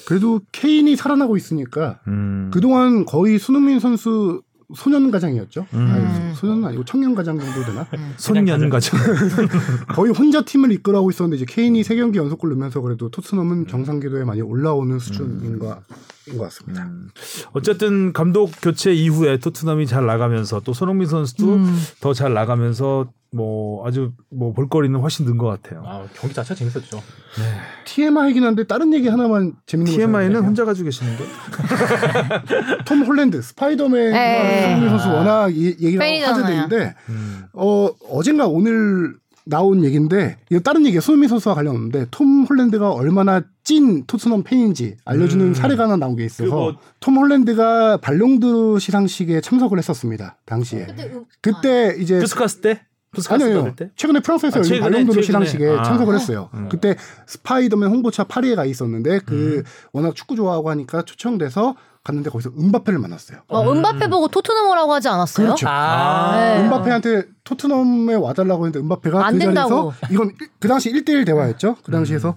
[0.07, 2.51] 그래도 케인이 살아나고 있으니까 음.
[2.53, 4.41] 그동안 거의 손흥민 선수
[4.73, 5.67] 소년 가장이었죠.
[5.73, 5.87] 음.
[5.91, 7.87] 아니, 소년은 아니고 청년 가장 정도 되나?
[8.17, 8.97] 손년 가죠.
[9.93, 14.23] 거의 혼자 팀을 이끌어가고 있었는데 이제 케인이 세 경기 연속골 넣으면서 그래도 토트넘은 정상 궤도에
[14.23, 15.81] 많이 올라오는 수준인 것,
[16.27, 16.83] 인것 같습니다.
[16.85, 17.09] 음.
[17.53, 21.77] 어쨌든 감독 교체 이후에 토트넘이 잘 나가면서 또 손흥민 선수도 음.
[22.01, 25.83] 더잘 나가면서 뭐 아주 뭐 볼거리는 훨씬 는 것 같아요.
[25.85, 27.01] 아, 경기 자체가 재밌었죠.
[27.85, 30.43] TMI이긴 한데 다른 얘기 하나만 재밌는 거 TMI는.
[30.45, 31.23] 혼자 가지고 계시는 게
[32.85, 34.61] 톰 홀랜드 스파이더맨 예.
[34.63, 36.03] 손흥민 선수 워낙 이- 얘기가.
[36.05, 37.43] 화제되는데 음.
[37.53, 39.15] 어 어젠가 오늘
[39.47, 41.01] 나온 얘기인데 이거 다른 얘기예요.
[41.01, 45.53] 손흥민 선수와 관련 없는데 톰 홀랜드가 얼마나 찐 토트넘 팬인지 알려주는 음.
[45.53, 50.37] 사례가 하나 나온 게 있어서 그 뭐- 톰 홀랜드가 발롱도르 시상식에 참석을 했었습니다.
[50.45, 52.81] 당시에 그때, 음, 그때 이제 푸스카스 때?
[53.15, 53.89] 푸스카스 아니요, 때?
[53.95, 55.21] 최근에 프랑스에서 아, 열린 발롱도르.
[55.23, 55.83] 시상식에 아.
[55.83, 56.49] 참석을 했어요.
[56.53, 56.69] 음.
[56.69, 56.95] 그때
[57.25, 59.63] 스파이더맨 홍보차 파리에 가 있었는데 그 음.
[59.93, 63.39] 워낙 축구 좋아하고 하니까 초청돼서 갔는데 거기서 음바페를 만났어요.
[63.47, 65.47] 어, 음바페 보고 토트넘 오라고 하지 않았어요?
[65.47, 65.65] 그렇죠.
[65.67, 66.59] 아, 네.
[66.63, 69.93] 음바페한테 토트넘에 와달라고 했는데 음바페가 안 그 자리에서 된다고.
[70.11, 71.77] 이건 일- 그 당시 1대1 대화였죠.
[71.83, 72.35] 그 당시에서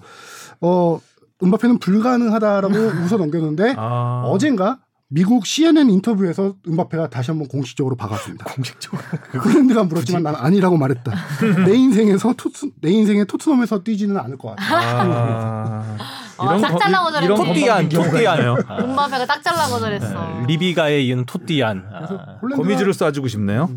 [0.61, 0.99] 어
[1.43, 2.73] 음바페는 불가능하다라고
[3.05, 4.23] 웃어 넘겼는데 아.
[4.25, 4.79] 어젠가
[5.11, 8.45] 미국 CNN 인터뷰에서 음바페가 다시 한번 공식적으로 박았습니다.
[8.53, 9.01] 공식적으로.
[9.43, 11.11] 홀랜드가 물었지만 난 아니라고 말했다.
[11.65, 14.63] 내 인생에서 토트 내 인생에 토트넘에서 뛰지는 않을 것 같아.
[14.77, 15.97] 아.
[16.37, 17.53] 아, 싹 거- 잘라고 이런 저랬네.
[17.53, 18.37] 토띠안, 경우가 토띠안.
[18.37, 18.55] 있나요?
[18.81, 20.41] 은바페가 딱 잘라고 저랬어.
[20.47, 21.85] 리비가에 이은 토띠안.
[21.91, 22.37] 아.
[22.41, 23.69] 홀랜드가, 거미줄을 쏴주고 싶네요.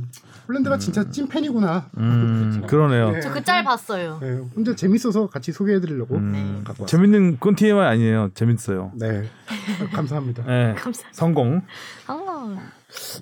[0.49, 1.91] 홀랜드가 진짜 찐 팬이구나.
[1.99, 3.11] 음, 그러네요.
[3.13, 3.21] 네.
[3.21, 4.19] 저그 짤 봤어요.
[4.21, 6.87] 네, 혼자 재밌어서 같이 소개해드리려고 음, 갖고 왔어요.
[6.87, 8.31] 재밌는 건 TMI 아니에요.
[8.35, 8.93] 재밌어요.
[8.95, 9.29] 네,
[9.93, 10.45] 감사합니다.
[10.45, 11.09] 네, 감사합니다.
[11.13, 11.63] 성공.
[12.07, 12.57] 아,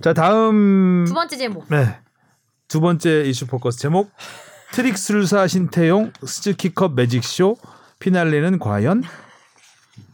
[0.00, 1.66] 자 다음 두 번째 제목.
[1.68, 1.98] 네.
[2.68, 4.12] 두 번째 이슈 포커스 제목
[4.72, 7.56] 트릭술사 신태용 스즈키컵 매직쇼
[7.98, 9.02] 피날레는 과연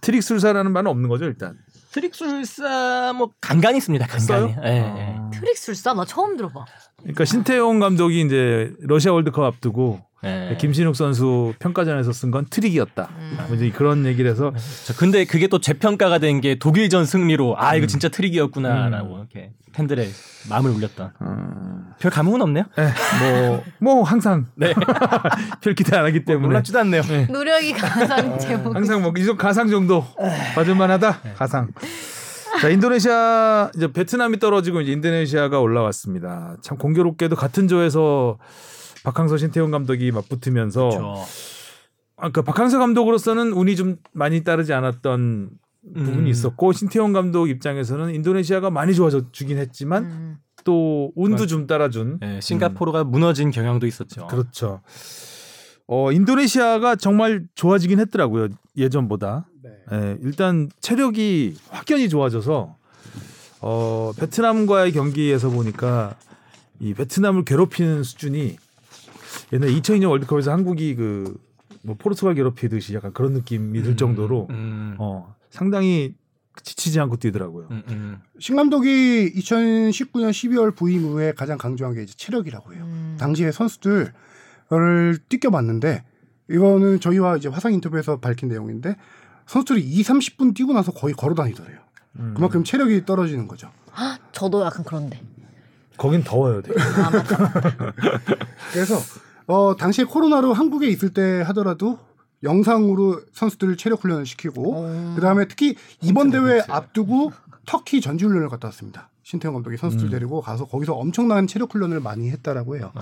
[0.01, 1.59] 트릭술사라는 말은 없는 거죠 일단
[1.93, 4.07] 트릭술사 뭐 간간히 있습니다.
[4.07, 4.55] 간간히.
[4.65, 5.16] 예, 예.
[5.33, 6.65] 트릭 술사 나 처음 들어봐.
[7.01, 10.57] 그러니까 신태용 감독이 이제 러시아 월드컵 앞두고 예.
[10.59, 13.09] 김신욱 선수 평가전에서 쓴 건 트릭이었다.
[13.47, 14.53] 뭐 이제 그런 얘기를 해서
[14.87, 17.79] 저 근데 그게 또 재평가가 된 게 독일전 승리로 아 음.
[17.79, 20.09] 이거 진짜 트릭이었구나라고 이렇게 팬들의
[20.49, 21.13] 마음을 울렸다.
[21.21, 22.65] 어, 별 감흥은 없네요.
[22.79, 24.73] 예, 뭐, 뭐 항상 네.
[25.61, 27.03] 별 기대 안 하기 때문에 놀랍지도 않네요.
[27.31, 28.75] 노력이 가상 제목.
[28.75, 30.05] 항상 뭐 이정 가상 정도
[30.55, 31.69] 받을만하다 가상.
[32.61, 36.57] 자 인도네시아 이제 베트남이 떨어지고 이제 인도네시아가 올라왔습니다.
[36.63, 38.39] 참 공교롭게도 같은 조에서
[39.05, 41.15] 박항서 신태용 감독이 맞붙으면서 그렇죠.
[42.17, 45.51] 아까 박항서 감독으로서는 운이 좀 많이 따르지 않았던
[45.95, 46.27] 부분이 음.
[46.27, 50.37] 있었고 신태용 감독 입장에서는 인도네시아가 많이 좋아져 주긴 했지만 음.
[50.65, 54.27] 또 운도 좀 따라준 예, 싱가포르가 무너진 경향도 있었죠.
[54.27, 54.81] 그렇죠.
[55.87, 59.47] 어 인도네시아가 정말 좋아지긴 했더라고요 예전보다.
[59.91, 59.97] 네.
[59.97, 62.77] 예, 일단 체력이 확연히 좋아져서
[63.61, 66.17] 어 베트남과의 경기에서 보니까
[66.81, 68.57] 이 베트남을 괴롭히는 수준이
[69.53, 71.47] 옛날 2002년 월드컵에서 한국이 그
[71.87, 76.15] 뭐 포르투갈 괴롭히듯이 약간 그런 느낌이 들 정도로 음, 어 상당히
[76.63, 77.69] 지치지 않고 뛰더라고요.
[77.71, 78.19] 음, 음.
[78.41, 82.83] 신 감독이 2019년 12월 부임 후에 가장 강조한 게 이제 체력이라고 해요.
[82.85, 83.17] 음.
[83.21, 84.13] 당시에 선수들을
[85.29, 86.03] 뛰겨봤는데
[86.51, 88.97] 이거는 저희와 이제 화상 인터뷰에서 밝힌 내용인데
[89.47, 91.79] 선수들이 2, 30분 뛰고 나서 거의 걸어 다니더래요.
[92.19, 92.33] 음.
[92.35, 93.71] 그만큼 체력이 떨어지는 거죠.
[94.33, 95.21] 저도 약간 그런데.
[95.97, 96.79] 거긴 더워요, 되게.
[96.81, 97.53] 아 맞다.
[98.73, 98.99] 그래서
[99.47, 101.99] 어 당시에 코로나로 한국에 있을 때 하더라도
[102.43, 105.13] 영상으로 선수들 체력 훈련을 시키고 어.
[105.15, 107.33] 그다음에 특히 이번 대회 앞두고
[107.65, 109.09] 터키 전지 훈련을 갔다 왔습니다.
[109.23, 110.11] 신태용 감독이 선수들 음.
[110.11, 112.93] 데리고 가서 거기서 엄청난 체력 훈련을 많이 했다라고 해요.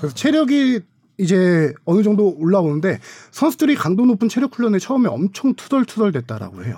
[0.00, 0.80] 그래서 체력이
[1.18, 2.98] 이제 어느 정도 올라오는데
[3.30, 6.76] 선수들이 강도 높은 체력 훈련에 처음에 엄청 투덜투덜 됐다라고 해요.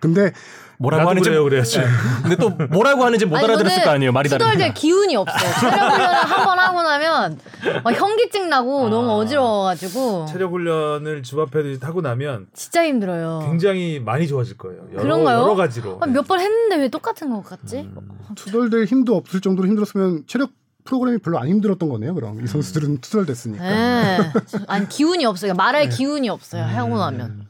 [0.00, 0.32] 근데
[0.78, 1.78] 뭐라고 하는지 그래요, 그래야지.
[2.22, 4.10] 근데 또 뭐라고 하는지 못 아니, 알아들었을 거 아니에요.
[4.10, 4.74] 말이 투덜댈 다르니까.
[4.74, 5.52] 기운이 없어요.
[5.60, 7.38] 체력 훈련을 한 번 하고 나면
[7.84, 13.42] 막 현기증 나고 너무 어지러워가지고 체력 훈련을 주 앞에 하고 나면 진짜 힘들어요.
[13.46, 14.82] 굉장히 많이 좋아질 거예요.
[14.92, 15.38] 여러, 그런가요?
[15.42, 15.98] 여러 가지로.
[16.00, 17.88] 아, 몇번 했는데 왜 똑같은 것 같지?
[18.34, 20.50] 투덜댈 힘도 없을 정도로 힘들었으면 체력
[20.84, 22.14] 프로그램이 별로 안 힘들었던 거네요.
[22.14, 23.62] 그럼 이 선수들은 투덜댔으니까.
[23.62, 24.18] 네.
[24.66, 25.54] 아니 기운이 없어요.
[25.54, 26.64] 말할 기운이 없어요.
[26.64, 27.46] 하고 나면.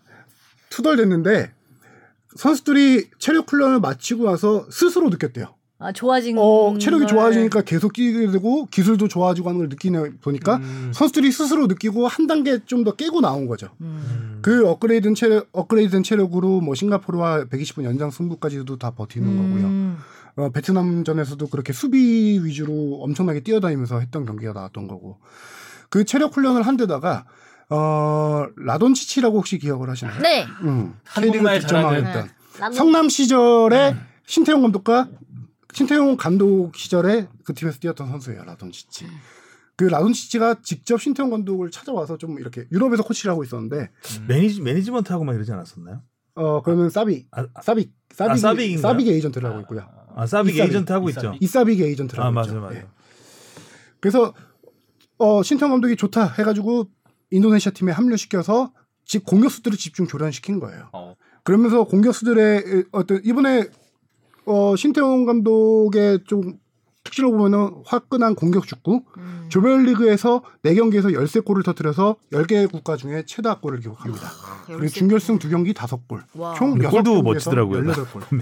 [0.70, 1.52] 투덜댔는데
[2.36, 5.54] 선수들이 체력 훈련을 마치고 나서 스스로 느꼈대요.
[5.78, 6.36] 아 좋아진.
[6.38, 7.08] 어, 체력이 걸.
[7.08, 10.92] 좋아지니까 계속 뛰게 되고 기술도 좋아지고 하는 걸 느끼다 보니까 음.
[10.94, 13.68] 선수들이 스스로 느끼고 한 단계 좀 더 깨고 나온 거죠.
[13.80, 14.38] 음.
[14.42, 19.96] 그 업그레이드된 체력, 업그레이드된 체력으로 뭐 싱가포르와 120분 연장 승부까지도 다 버티는 거고요.
[20.38, 20.42] 음.
[20.42, 25.20] 어, 베트남전에서도 그렇게 수비 위주로 엄청나게 뛰어다니면서 했던 경기가 나왔던 거고.
[25.90, 27.26] 그 체력 훈련을 한 데다가
[27.68, 30.20] 어, 라돈치치라고 혹시 기억을 하시나요?
[30.20, 30.46] 네.
[30.62, 32.06] 음, 한국말 잘하는.
[32.06, 35.08] 했던 나도 성남 시절에 신태용 감독과
[35.72, 39.06] 신태용 감독 시절에 그 팀에서 뛰었던 선수예요 라돈치치.
[39.76, 43.90] 그 라돈치치가 직접 신태용 감독을 찾아와서 좀 이렇게 유럽에서 코치를 하고 있었는데
[44.28, 46.02] 매니지 매니지먼트 하고 막 이러지 않았었나요?
[46.34, 48.78] 어 그러면 사비 아, 사비 사비 아?
[48.80, 49.88] 사빅 에이전트를 하고 있고요.
[50.16, 51.30] 아 사빅 이사빅, 에이전트 하고 이사빅.
[51.34, 51.38] 있죠.
[51.40, 52.60] 이사빅 에이전트를 아 맞아요.
[52.60, 52.76] 맞아요.
[52.76, 52.86] 예.
[54.00, 54.32] 그래서
[55.18, 56.88] 어 신태용 감독이 좋다 해가지고
[57.30, 58.72] 인도네시아 팀에 합류시켜서
[59.04, 60.88] 집 공격수들을 집중 교련시킨 거예요.
[60.92, 61.14] 어.
[61.44, 63.68] 그러면서 공격수들의 어떤 이번에
[64.46, 66.58] 어 신태용 감독의 좀
[67.04, 69.46] 특징을 보면은 화끈한 공격 축구 음.
[69.48, 74.30] 조별리그에서 4경기에서 13골을 터뜨려서 10개 국가 중에 최다 골을 기록합니다.
[74.66, 76.22] 그리고 준결승 2경기 5골.
[76.34, 76.54] 와.
[76.54, 77.82] 총 근데 6 골도 골도 멋지더라고요.
[77.82, 78.24] 멋지더라고요.
[78.24, 78.40] 18골.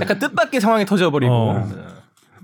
[0.00, 1.32] 약간 뜻밖의 상황이 터져버리고.
[1.32, 1.66] 어.
[1.68, 1.82] 네.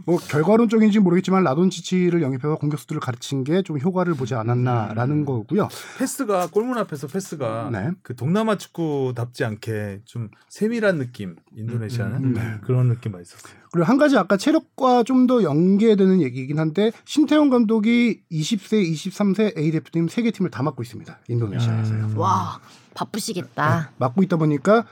[0.07, 5.69] 뭐 결과론적인지 모르겠지만 라돈치치를 영입해서 공격수들을 가르친 게 좀 효과를 보지 않았나라는 거고요.
[5.99, 7.91] 패스가 골문 앞에서 패스가 네.
[8.03, 12.55] 그 동남아 축구답지 않게 좀 세밀한 느낌 인도네시아는 음, 네.
[12.63, 13.53] 그런 느낌 많이 있었어요.
[13.71, 19.71] 그리고 한 가지 아까 체력과 좀 더 연계되는 얘기이긴 한데 신태용 감독이 20세, 23세 A
[19.73, 21.19] 대표팀 세개 팀을 다 맡고 있습니다.
[21.29, 22.05] 인도네시아에서요.
[22.05, 22.17] 음.
[22.17, 22.61] 와
[22.95, 23.91] 바쁘시겠다.
[23.99, 24.87] 맡고 있다 보니까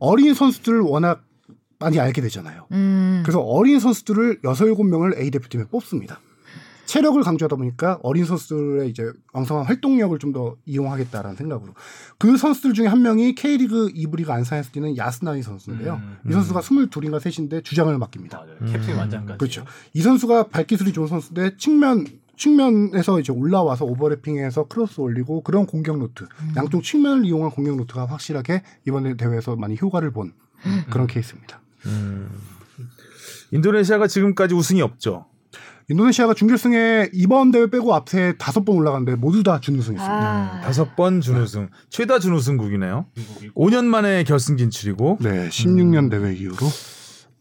[0.00, 1.22] 어린 선수들을 워낙
[1.78, 2.66] 많이 알게 되잖아요.
[2.72, 3.22] 음.
[3.24, 6.20] 그래서 어린 선수들을 6, 7명을 A 대표팀에 뽑습니다.
[6.86, 11.74] 체력을 강조하다 보니까 어린 선수들의 이제 왕성한 활동력을 좀 더 이용하겠다라는 생각으로
[12.18, 15.94] 그 선수들 중에 한 명이 K리그 2부 리그 안산에서 뛰는 아스나위 선수인데요.
[16.02, 18.38] 음, 이 선수가 22인가 3인데 주장을 맡깁니다.
[18.38, 18.72] 맞아요.
[18.72, 19.38] 캡틴 완장까지.
[19.38, 19.64] 그렇죠.
[19.92, 22.06] 이 선수가 발기술이 좋은 선수인데 측면
[22.36, 26.26] 측면에서 이제 올라와서 오버래핑해서 크로스 올리고 그런 공격 루트,
[26.56, 30.32] 양쪽 측면을 이용한 공격 루트가 확실하게 이번 대회에서 많이 효과를 본
[30.90, 31.60] 그런 케이스입니다.
[31.86, 32.28] 음.
[33.50, 35.26] 인도네시아가 지금까지 우승이 없죠.
[35.90, 40.06] 인도네시아가 준결승에 이번 대회 빼고 앞에 다섯 번 올라갔는데 모두 다 준우승했습니다.
[40.06, 40.60] 아.
[40.60, 43.06] 다섯 번 준우승, 최다 준우승국이네요.
[43.56, 46.56] 5년 만에 결승 진출이고 네, 16년 대회 이후로.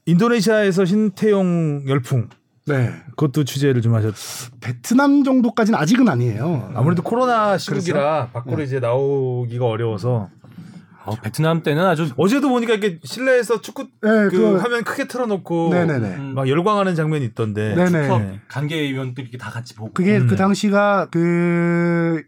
[0.05, 2.29] 인도네시아에서 신태용 열풍
[2.67, 4.15] 네, 그것도 취재를 좀 하셨죠.
[4.61, 6.71] 베트남 정도까지는 아직은 아니에요.
[6.75, 10.29] 아무래도 코로나 시국이라 밖으로 이제 나오기가 어려워서
[11.07, 15.69] 어, 베트남 때는 아주 어제도 보니까 이렇게 실내에서 축구 네, 그 그, 화면 크게 틀어놓고
[15.73, 16.07] 네네네.
[16.17, 17.73] 음, 막 열광하는 장면이 있던데.
[17.75, 18.07] 네네.
[18.07, 18.39] 네.
[18.49, 19.91] 관계위원들이 다 같이 보고.
[19.93, 20.27] 그게 음.
[20.27, 22.23] 그 당시가 그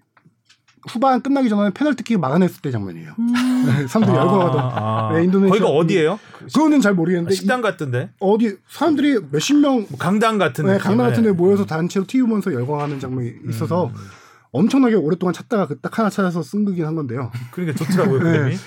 [0.87, 3.11] 후반 끝나기 전에 페널티킥 막아냈을 때 장면이에요.
[3.17, 4.59] 네, 사람들이 열광하던.
[4.59, 6.19] 아, 네, 인도네시아- 거기가 어디예요?
[6.53, 8.09] 그거는 잘 모르겠는데 식당 같은데?
[8.13, 10.83] 이- 어디 사람들이 몇십 명 뭐 강당 같은 네, 느낌.
[10.83, 13.91] 강남 같은 데 모여서 단체로 보면서 열광하는 장면이 있어서
[14.51, 17.31] 엄청나게 오랫동안 찾다가 그 딱 하나 찾아서 쓴 거긴 한 건데요.
[17.51, 18.37] 그러니까 좋더라고요 네.
[18.39, 18.57] 그림이.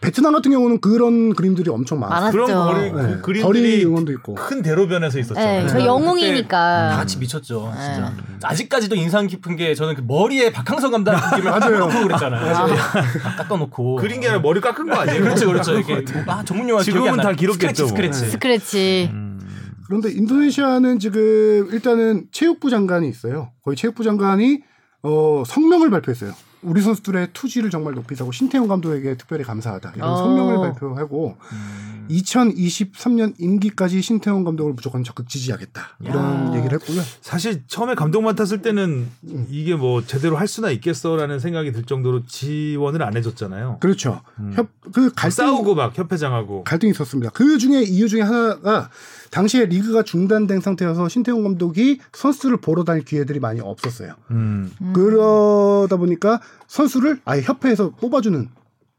[0.00, 2.32] 베트남 같은 경우는 그런 그림들이 엄청 많았어요.
[2.32, 2.90] 그런 거리, 네.
[3.14, 4.34] 그 그림들이 응원도 있고.
[4.34, 5.62] 큰 대로변에서 있었잖아요.
[5.62, 6.88] 네, 저 영웅이니까.
[6.90, 8.10] 다 같이 미쳤죠, 진짜.
[8.10, 8.22] 네.
[8.42, 11.52] 아직까지도 인상 깊은 게 저는 그 머리에 박항서 감독 느낌을.
[11.52, 12.56] 깎아놓고 그랬잖아요.
[12.56, 13.96] 아, 깎아놓고.
[13.96, 15.20] 그린 게 아니라 머리 깎은 거 아니에요?
[15.22, 15.74] 그렇죠, 그렇죠.
[15.78, 17.18] 이렇게 뭐, 아 전문 용어 지금은.
[17.18, 18.30] 다 기록겠죠, 스크래치, 뭐.
[18.30, 18.30] 스크래치.
[18.32, 19.10] 스크래치.
[19.12, 19.40] 음.
[19.86, 23.50] 그런데 인도네시아는 지금 일단은 체육부 장관이 있어요.
[23.64, 24.62] 거기 체육부 장관이
[25.02, 26.32] 어, 성명을 발표했어요.
[26.62, 30.16] 우리 선수들의 투지를 정말 높이 사고 신태용 감독에게 특별히 감사하다 이런 어.
[30.16, 32.06] 성명을 발표하고 음.
[32.08, 36.56] 2023년 임기까지 신태용 감독을 무조건 적극 지지하겠다 이런 야.
[36.56, 37.00] 얘기를 했고요.
[37.20, 39.08] 사실 처음에 감독 맡았을 때는
[39.48, 43.78] 이게 뭐 제대로 할 수나 있겠어라는 생각이 들 정도로 지원을 안 해줬잖아요.
[43.80, 44.20] 그렇죠.
[44.38, 44.52] 음.
[44.54, 46.64] 협, 그 갈등, 싸우고 막 협회장하고.
[46.64, 47.30] 갈등이 있었습니다.
[47.30, 48.90] 그 중에 이유 중에 하나가
[49.32, 54.14] 당시에 리그가 중단된 상태여서 신태용 감독이 선수를 보러 다닐 기회들이 많이 없었어요.
[54.30, 54.70] 음.
[54.92, 58.48] 그러다 보니까 선수를 아예 협회에서 뽑아주는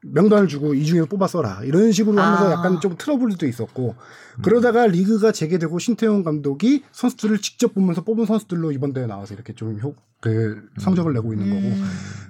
[0.05, 2.51] 명단을 주고 이 중에서 뽑아 써라 이런 식으로 하면서 아.
[2.51, 3.95] 약간 좀 트러블도 있었고
[4.41, 9.79] 그러다가 리그가 재개되고 신태용 감독이 선수들을 직접 보면서 뽑은 선수들로 이번 대회 나와서 이렇게 좀
[10.23, 11.75] 그 성적을 내고 있는 거고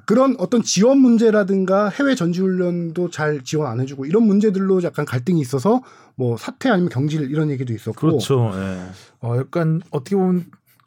[0.05, 5.83] 그런 어떤 지원 문제라든가 해외 전지훈련도 잘 지원 안 해주고 이런 문제들로 약간 갈등이 있어서
[6.15, 8.51] 뭐 사퇴 아니면 경질 이런 얘기도 있었고 그렇죠.
[8.55, 8.79] 예.
[9.21, 10.45] 어, 약간 어떻게 보면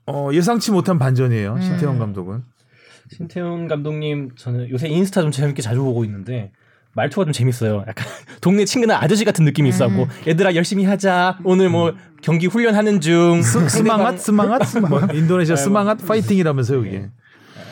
[0.09, 1.55] 어, 예상치 못한 반전이에요.
[1.55, 1.63] 음.
[1.63, 2.43] 신태용 감독은.
[3.13, 6.51] 신태용 감독님 저는 요새 인스타 좀 재밌게 자주 보고 있는데
[6.97, 7.85] 말투가 좀 재밌어요.
[7.87, 8.07] 약간
[8.41, 11.39] 동네 친근한 아저씨 같은 느낌이 있어갖고 얘들아 열심히 하자.
[11.45, 13.43] 오늘 뭐 경기 훈련하는 중.
[13.43, 17.09] semangat semangat 뭐 인도네시아 semangat 파이팅이라면서요 이게.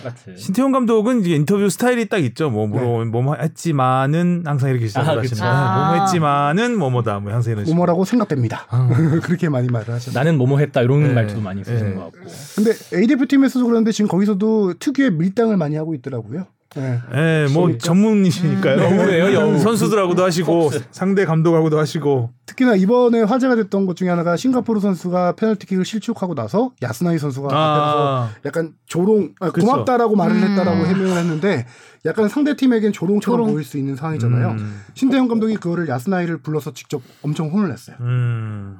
[0.04, 0.36] 같은.
[0.36, 2.50] 신태용 감독은 이제 인터뷰 스타일이 딱 있죠.
[2.50, 5.40] 뭐 뭐로 뭐뭐 했지만은 항상 이렇게 시작을 아, 하시는.
[5.40, 5.54] 거예요.
[5.54, 5.88] 아.
[5.88, 7.64] 뭐뭐 했지만은 뭐뭐다 뭐 항상 이런.
[7.64, 8.66] 뭐뭐라고 생각됩니다.
[8.68, 8.88] 아.
[9.24, 10.12] 그렇게 많이 말을 하죠.
[10.12, 11.12] 나는 뭐뭐 했다 이런 네.
[11.14, 11.96] 말투도 많이 쓰시는 네.
[11.96, 12.18] 것 같고.
[12.54, 16.46] 근데 A 대표팀에서도 그런데 지금 거기서도 특유의 밀당을 많이 하고 있더라고요.
[16.76, 17.00] 네.
[17.14, 17.84] 예, 뭐 그러니까.
[17.84, 18.82] 전문이시니까요.
[18.82, 19.58] 영우예요, 영우.
[19.58, 22.30] 선수들하고도 하시고 상대 감독하고도 하시고.
[22.46, 28.30] 특히나 이번에 화제가 됐던 것 중에 하나가 싱가포르 선수가 페널티킥을 실축하고 나서 야스나이 선수가 아,
[28.44, 29.50] 약간 조롱 아.
[29.50, 30.42] 고맙다라고 말을 음.
[30.42, 31.66] 했다라고 해명을 했는데
[32.04, 33.52] 약간 상대 팀에겐 조롱처럼 조롱.
[33.54, 34.50] 보일 수 있는 상황이잖아요.
[34.50, 34.80] 음.
[34.94, 37.96] 신대영 감독이 그거를 야스나이를 불러서 직접 엄청 혼을 냈어요.
[38.00, 38.78] 음.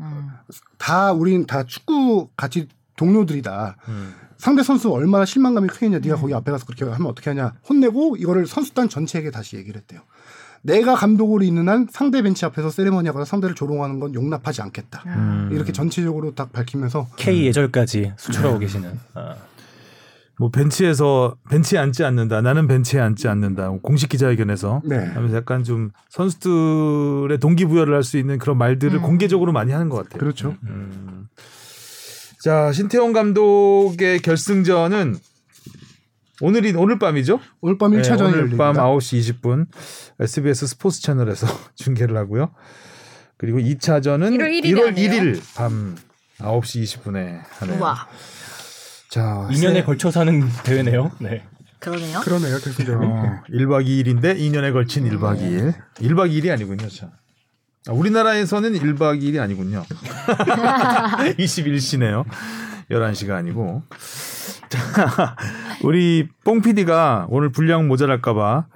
[0.00, 0.28] 음.
[0.78, 3.76] 다 우린 다 축구 같이 동료들이다.
[3.88, 4.14] 음.
[4.44, 6.00] 상대 선수 얼마나 실망감이 크겠냐.
[6.00, 7.54] 네가 거기 앞에 가서 그렇게 하면 어떻게 하냐.
[7.66, 10.02] 혼내고 이거를 선수단 전체에게 다시 얘기를 했대요.
[10.60, 15.02] 내가 감독으로 있는 한 상대 벤치 앞에서 세레머니하거나 상대를 조롱하는 건 용납하지 않겠다.
[15.06, 15.48] 음.
[15.50, 18.98] 이렇게 전체적으로 딱 밝히면서 K 예절까지 수출하고 계시는.
[19.14, 19.34] 아.
[20.38, 22.42] 뭐 벤치에서 벤치에 앉지 않는다.
[22.42, 23.70] 나는 벤치에 앉지 않는다.
[23.80, 25.06] 공식 기자회견에서 네.
[25.06, 29.00] 하면서 약간 좀 선수들의 동기부여를 할 수 있는 그런 말들을 음.
[29.02, 30.18] 공개적으로 많이 하는 것 같아요.
[30.18, 30.54] 그렇죠.
[30.64, 31.28] 음.
[32.44, 35.16] 자 신태용 감독의 결승전은
[36.42, 37.40] 오늘이 오늘 밤이죠?
[37.62, 38.70] 오늘 밤 네, 1차전이 오늘 열립니다.
[38.70, 39.66] 밤 9시 20분
[40.20, 42.52] SBS 스포츠 채널에서 중계를 하고요.
[43.38, 45.22] 그리고 2차전은 1월 1일 1월 이네요.
[45.22, 45.96] 1일 밤
[46.36, 47.80] 9시 20분에 하네요.
[47.80, 48.08] 우와.
[49.08, 51.12] 자, 2년에 걸쳐서 하는 대회네요.
[51.20, 51.46] 네.
[51.78, 52.20] 그러네요.
[52.20, 53.06] 그러네요, 교수님이.
[53.06, 55.72] 어, 1박 2일인데 2년에 걸친 1박 2일.
[55.94, 56.90] 1박 2일이 아니군요.
[56.90, 57.10] 참.
[57.86, 59.84] 아, 우리나라에서는 1박 2일이 아니군요.
[61.38, 62.24] 21시네요.
[62.90, 63.82] 11시가 아니고.
[64.68, 65.36] 자,
[65.82, 68.66] 우리 뽕 PD가 오늘 분량 모자랄까봐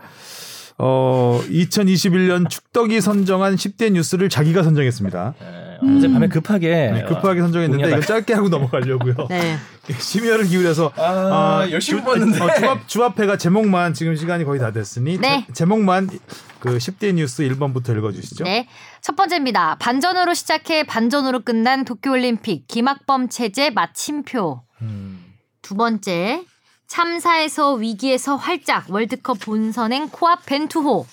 [0.78, 5.34] 어, 2021년 축덕이 선정한 10대 뉴스를 자기가 선정했습니다.
[5.82, 9.14] 어제 밤에 급하게 네, 급하게 선정했는데 이거 짧게 하고 넘어가려고요.
[9.30, 9.56] 네.
[9.98, 12.42] 심혈을 기울여서 아, 열심히 봤는데.
[12.42, 15.44] 어, 주합 주합회가 제목만 지금 시간이 거의 다 됐으니 네.
[15.48, 16.10] 제, 제목만
[16.58, 18.44] 그 10대 뉴스 1번부터 읽어주시죠.
[18.44, 18.68] 네.
[19.00, 19.76] 첫 번째입니다.
[19.76, 24.62] 반전으로 시작해 반전으로 끝난 도쿄올림픽 김학범 체제 마침표.
[24.82, 25.24] 음.
[25.62, 26.44] 두 번째.
[26.88, 31.06] 참사에서 위기에서 활짝 월드컵 본선행 코앞 벤투호.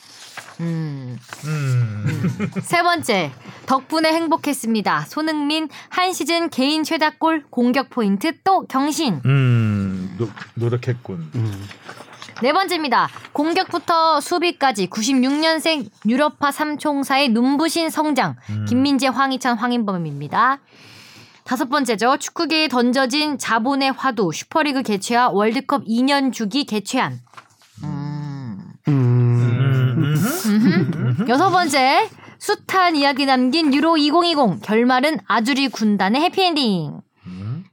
[0.61, 1.17] 음.
[1.45, 2.51] 음.
[2.61, 3.31] 세 번째.
[3.65, 5.05] 덕분에 행복했습니다.
[5.07, 9.21] 손흥민 한 시즌 개인 최다골 공격 포인트 또 경신.
[9.25, 10.15] 음.
[10.17, 11.31] 노, 노력했군.
[12.41, 13.09] 네 번째입니다.
[13.31, 18.35] 공격부터 수비까지 96년생 유럽파 삼총사의 눈부신 성장.
[18.67, 20.59] 김민재, 황희찬, 황인범입니다.
[21.45, 22.17] 다섯 번째죠.
[22.17, 27.21] 축구계에 던져진 자본의 화두 슈퍼리그 개최와 월드컵 2년 주기 개최안.
[27.83, 28.73] 음.
[28.87, 30.15] 음.
[30.45, 31.25] 음.
[31.29, 32.09] 여섯 번째.
[32.45, 37.01] 숱한 이야기 남긴 유로 2020 결말은 아주리 군단의 해피엔딩.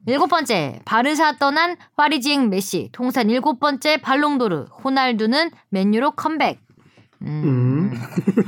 [0.07, 6.61] 일곱 번째 바르사 떠난 파리지행 메시 통산 일곱 번째 발롱도르 호날두는 맨유로 컴백.
[7.21, 7.93] 음.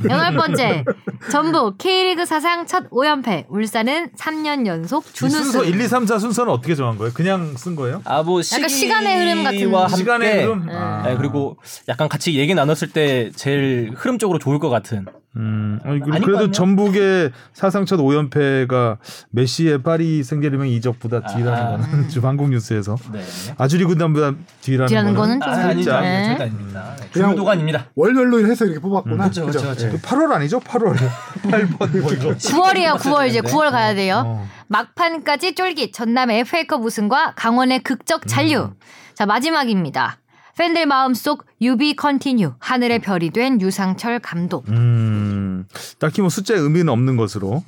[0.08, 0.84] 여덟 번째
[1.30, 5.66] 전북 K리그 사상 첫 5연패 울산은 3년 연속 이 순서 준우승.
[5.66, 7.12] 1, 2, 3, 4 순서는 어떻게 정한 거예요?
[7.12, 8.00] 그냥 쓴 거예요?
[8.06, 10.66] 아뭐 약간 시간의 흐름 같은 함께 시간의 흐름?
[10.66, 10.74] 네.
[10.74, 11.02] 아.
[11.04, 15.04] 네, 그리고 약간 같이 얘기 나눴을 때 제일 흐름적으로 좋을 것 같은
[15.36, 16.50] 음, 아니, 그- 그래도?
[16.52, 18.98] 전북의 사상 첫 5연패가
[19.30, 21.76] 메시의 파리 생제르맹 이적보다 뒤라는 아.
[21.88, 23.20] 거는 지금 한국 뉴스에서 네.
[23.58, 25.90] 아주리 군단보다 뒤라는, 뒤라는 거는 좀 아, 아니죠.
[25.90, 26.02] 살짝.
[26.02, 26.24] 네.
[26.28, 26.94] 절대 아닙니다.
[27.00, 27.86] 네, 그냥- 중도가 아닙니다.
[27.96, 29.16] 월별로 해서 이렇게 뽑았구나.
[29.16, 29.90] 그렇죠, 그렇죠, 그렇죠.
[29.90, 30.60] 그 8월 아니죠?
[30.60, 30.94] 8월
[31.42, 32.96] 8번 뭐 이거 9월이에요.
[32.98, 33.56] 9월 이제 되는데.
[33.56, 34.22] 9월 가야 돼요.
[34.26, 34.48] 어.
[34.68, 38.70] 막판까지 쫄깃 전남의 FA컵 우승과 강원의 극적 잔류.
[39.14, 40.18] 자 마지막입니다.
[40.56, 44.68] 팬들 마음속 유비 continue 하늘의 별이 된 유상철 감독.
[44.68, 45.66] 음,
[45.98, 47.64] 딱히 뭐 숫자에 의미는 없는 것으로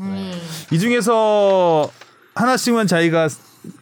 [0.70, 1.91] 이 중에서
[2.34, 3.28] 하나씩만 자기가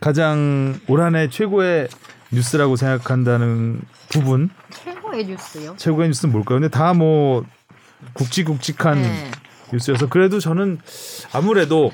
[0.00, 1.88] 가장 올 한해 최고의
[2.32, 5.74] 뉴스라고 생각한다는 부분 최고의 뉴스요.
[5.76, 6.60] 최고의 뉴스는 뭘까요?
[6.60, 7.44] 근데 다 뭐
[8.14, 9.30] 굵직굵직한 네.
[9.72, 10.78] 뉴스여서 그래도 저는
[11.32, 11.90] 아무래도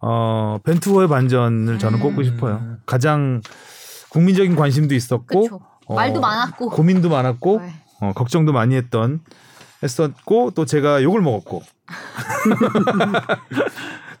[0.00, 2.76] 어 벤투호의 반전을 저는 꼽고 싶어요.
[2.86, 3.40] 가장
[4.10, 5.60] 국민적인 관심도 있었고 그쵸.
[5.88, 6.70] 말도 많았고.
[6.70, 7.72] 고민도 많았고 네.
[8.00, 9.20] 어, 걱정도 많이 했던
[9.82, 11.62] 했었고 또 제가 욕을 먹었고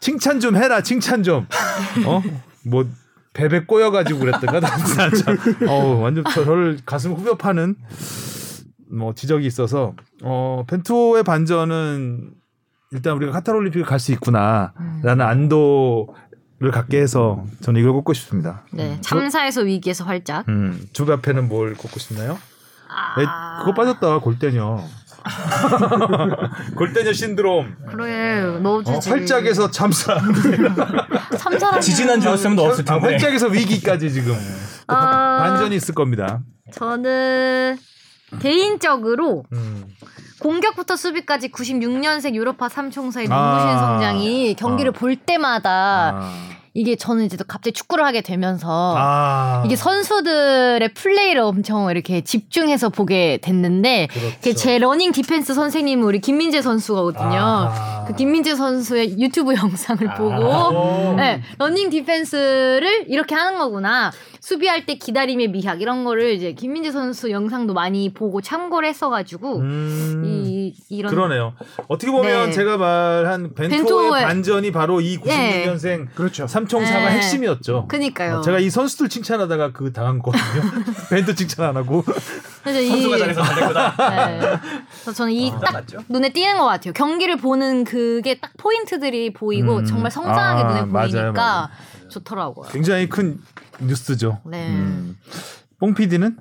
[0.00, 2.86] 칭찬 좀 해라 칭찬 좀어뭐
[3.34, 4.60] 베베 꼬여가지고 그랬던가
[5.68, 7.76] 어 완전 저를 가슴 후벼 파는
[8.90, 12.30] 뭐 지적이 있어서 어 펜투의 반전은
[12.90, 16.08] 일단 우리가 카타르 올림픽을 갈 수 있구나라는 안도
[16.60, 18.62] 를 갖게 해서 저는 이걸 꼽고 싶습니다.
[18.72, 18.98] 네.
[19.00, 20.48] 참사에서 위기에서 활짝.
[20.48, 22.36] 음, 주 앞에는 뭘 꼽고 싶나요?
[22.88, 23.24] 아, 에,
[23.60, 24.82] 그거 빠졌다 골대녀.
[26.74, 27.76] 골대녀 신드롬.
[27.90, 29.08] 그래 넣어주지.
[29.08, 30.18] 어, 활짝에서 참사.
[31.38, 31.80] 삼사람.
[31.80, 33.08] 지지난 주였으면 넣었을 아, 텐데.
[33.08, 34.34] 활짝에서 위기까지 지금
[34.88, 36.40] 아, 반전이 있을 겁니다.
[36.72, 37.78] 저는
[38.40, 39.84] 개인적으로 음.
[40.40, 43.36] 공격부터 수비까지 96년생 유로파 삼총사의 아.
[43.36, 44.98] 눈부신 성장이 경기를 아.
[44.98, 46.57] 볼 때마다 아.
[46.78, 49.64] 이게 저는 이제 또 갑자기 축구를 하게 되면서 아.
[49.66, 54.36] 이게 선수들의 플레이를 엄청 이렇게 집중해서 보게 됐는데 그렇죠.
[54.40, 57.36] 그 제 러닝 디펜스 선생님은 우리 김민재 선수거든요.
[57.36, 58.04] 아.
[58.06, 61.14] 그 김민재 선수의 유튜브 영상을 보고 오.
[61.16, 64.12] 네, 러닝 디펜스를 이렇게 하는 거구나.
[64.40, 70.22] 수비할 때 기다림의 미학 이런 거를 이제 김민재 선수 영상도 많이 보고 참고를 했어가지고 음.
[70.24, 70.47] 이
[70.88, 71.54] 이런 그러네요.
[71.88, 72.52] 어떻게 보면 네.
[72.52, 76.46] 제가 말한 벤투의 벤토의- 반전이 바로 이 96년생 그렇죠.
[76.46, 77.16] 삼총사가 네.
[77.16, 77.86] 핵심이었죠.
[77.88, 78.36] 그니까요.
[78.38, 80.62] 어, 제가 이 선수들 칭찬하다가 그 당한 거거든요.
[81.10, 82.02] 벤토 칭찬 안 하고.
[82.62, 83.96] 그래서 이 선수가 잘해서 잘했구나.
[84.10, 84.38] 네.
[84.90, 85.98] 그래서 저는 이딱 맞죠?
[86.08, 86.92] 눈에 띄는 것 같아요.
[86.92, 89.84] 경기를 보는 그게 딱 포인트들이 보이고 음.
[89.84, 91.68] 정말 성장하게 아, 눈에 맞아요, 보이니까 맞아요.
[92.10, 92.68] 좋더라고요.
[92.70, 93.38] 굉장히 큰
[93.80, 94.40] 뉴스죠.
[94.46, 94.68] 네.
[94.68, 95.16] 음.
[95.78, 96.36] 뽕 PD는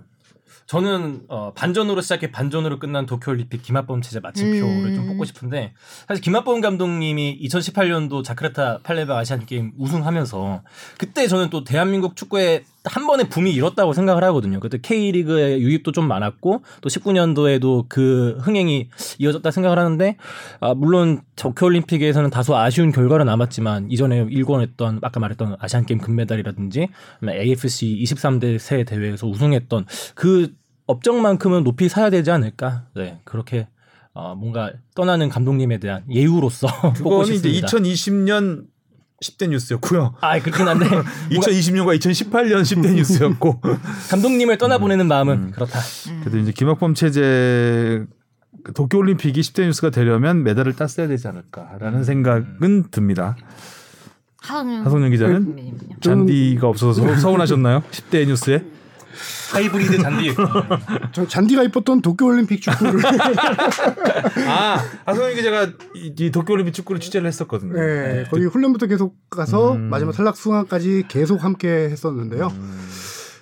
[0.68, 4.96] 저는 어, 반전으로 시작해 반전으로 끝난 도쿄올림픽 김학범 체제 마침표를 음.
[4.96, 5.74] 좀 뽑고 싶은데
[6.08, 10.64] 사실 김학범 감독님이 2018년도 자크르타 팔레바 아시안 게임 우승하면서
[10.98, 14.60] 그때 저는 또 대한민국 축구에 한 번에 붐이 일었다고 생각을 하거든요.
[14.60, 20.18] 그때 K리그의 유입도 좀 많았고 또 19년도에도 그 흥행이 이어졌다 생각을 하는데
[20.60, 26.88] 아, 물론 도쿄올림픽에서는 다소 아쉬운 결과로 남았지만 이전에 일궈냈던 아까 말했던 아시안 게임 금메달이라든지
[27.28, 29.86] AFC 23대 세 대회에서 우승했던
[30.16, 30.54] 그
[30.88, 32.86] 업적만큼은 높이 사야 되지 않을까?
[32.96, 33.68] 네 그렇게
[34.14, 36.68] 어, 뭔가 떠나는 감독님에 대한 예우로서
[36.98, 37.68] 그거는 이제 싶습니다.
[37.68, 38.66] 2020년
[39.24, 40.14] 10대 뉴스였고요.
[40.22, 40.86] 아 그렇긴 한데
[41.32, 43.62] 2020년과 2018년 10대 뉴스였고
[44.12, 45.80] 감독님을 떠나보내는 마음은 그렇다.
[46.22, 48.06] 그래도 이제 김학범 체제
[48.64, 53.36] 그 도쿄올림픽이 10대 뉴스가 되려면 메달을 땄어야 되지 않을까라는 생각은 듭니다.
[54.40, 57.82] 하성룡 기자는 님 잔디가 없어서 서- 서운하셨나요?
[57.92, 58.64] 10대 뉴스에?
[59.52, 60.34] 하이브리드 잔디.
[61.12, 63.02] 저 잔디가 입었던 도쿄올림픽 축구를
[64.48, 67.74] 아, 하성룡 기자가 이, 이 도쿄올림픽 축구를 취재를 했었거든요.
[67.74, 69.90] 네, 거기 훈련부터 계속 가서 음.
[69.90, 72.52] 마지막 탈락 수강까지 계속 함께 했었는데요.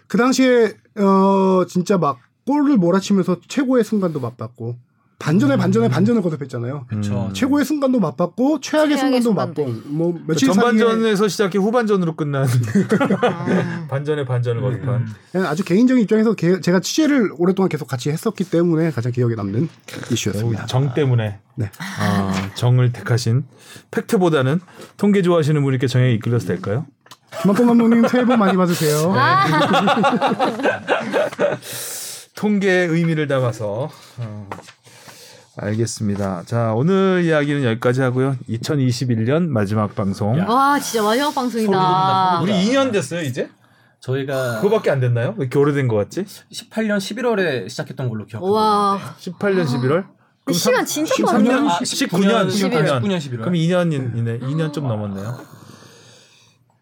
[0.08, 4.78] 그 당시에 어 진짜 막 골을 몰아치면서 최고의 순간도 맛봤고
[5.18, 6.86] 반전에 반전에 반전을 거듭했잖아요.
[6.90, 7.30] 그렇죠.
[7.34, 12.46] 최고의 순간도 맛봤고 최악의, 최악의 순간도 맛본 뭐 며칠 사이에 전반전에서 시작해 후반전으로 끝난
[13.90, 18.92] 반전에 반전을 거듭한 그냥 아주 개인적인 입장에서 개- 제가 취재를 오랫동안 계속 같이 했었기 때문에
[18.92, 19.70] 가장 기억에 남는
[20.12, 20.66] 이슈였습니다.
[20.66, 21.66] 정 때문에 네.
[21.66, 23.46] 어, 정을 택하신
[23.92, 24.60] 팩트보다는
[24.98, 26.86] 통계 좋아하시는 분께 정에 이끌려서 될까요?
[27.42, 29.14] 김학봉 감독님 새해 복 많이 받으세요.
[32.36, 34.50] 통계의 의미를 담아서 어,
[35.58, 36.44] 알겠습니다.
[36.46, 38.36] 자 오늘 이야기는 여기까지 하고요.
[38.50, 40.38] 2021년 마지막 방송.
[40.48, 42.42] 와 진짜 마지막 방송이다.
[42.42, 43.50] 우리 2년 됐어요 이제?
[44.02, 45.34] 저희가 그거밖에 안 됐나요?
[45.38, 46.26] 왜 이렇게 오래된 것 같지?
[46.26, 48.54] 18년 11월에 시작했던 걸로 기억합니다.
[48.54, 50.06] 와 18년 11월?
[50.44, 51.26] 근데 시간 진짜 13년?
[51.26, 51.54] 빠르네.
[51.54, 53.18] 아, 19년, 19년, 19년.
[53.18, 53.38] 11월.
[53.40, 54.42] 그럼 2년이네.
[54.42, 55.40] 2년 좀 넘었네요.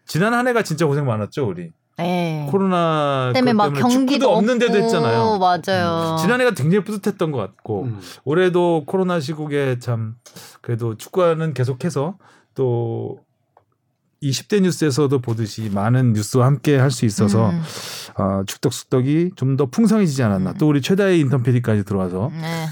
[0.06, 1.72] 지난 한 해가 진짜 고생 많았죠 우리.
[1.98, 2.46] 네.
[2.50, 5.38] 코로나 때문에 막 때문에 경기도 축구도 없는 데도 했잖아요.
[5.38, 6.16] 맞아요.
[6.20, 8.00] 지난해가 굉장히 뿌듯했던 것 같고 음.
[8.24, 10.16] 올해도 코로나 시국에 참
[10.60, 12.16] 그래도 축구는 계속해서
[12.54, 13.18] 또
[14.22, 17.62] 20대 뉴스에서도 보듯이 많은 뉴스와 함께 할 수 있어서 음.
[18.16, 20.54] 어, 축덕숙덕이 좀 더 풍성해지지 않았나.
[20.54, 22.66] 또 우리 최다희 인턴 PD까지 들어와서 네.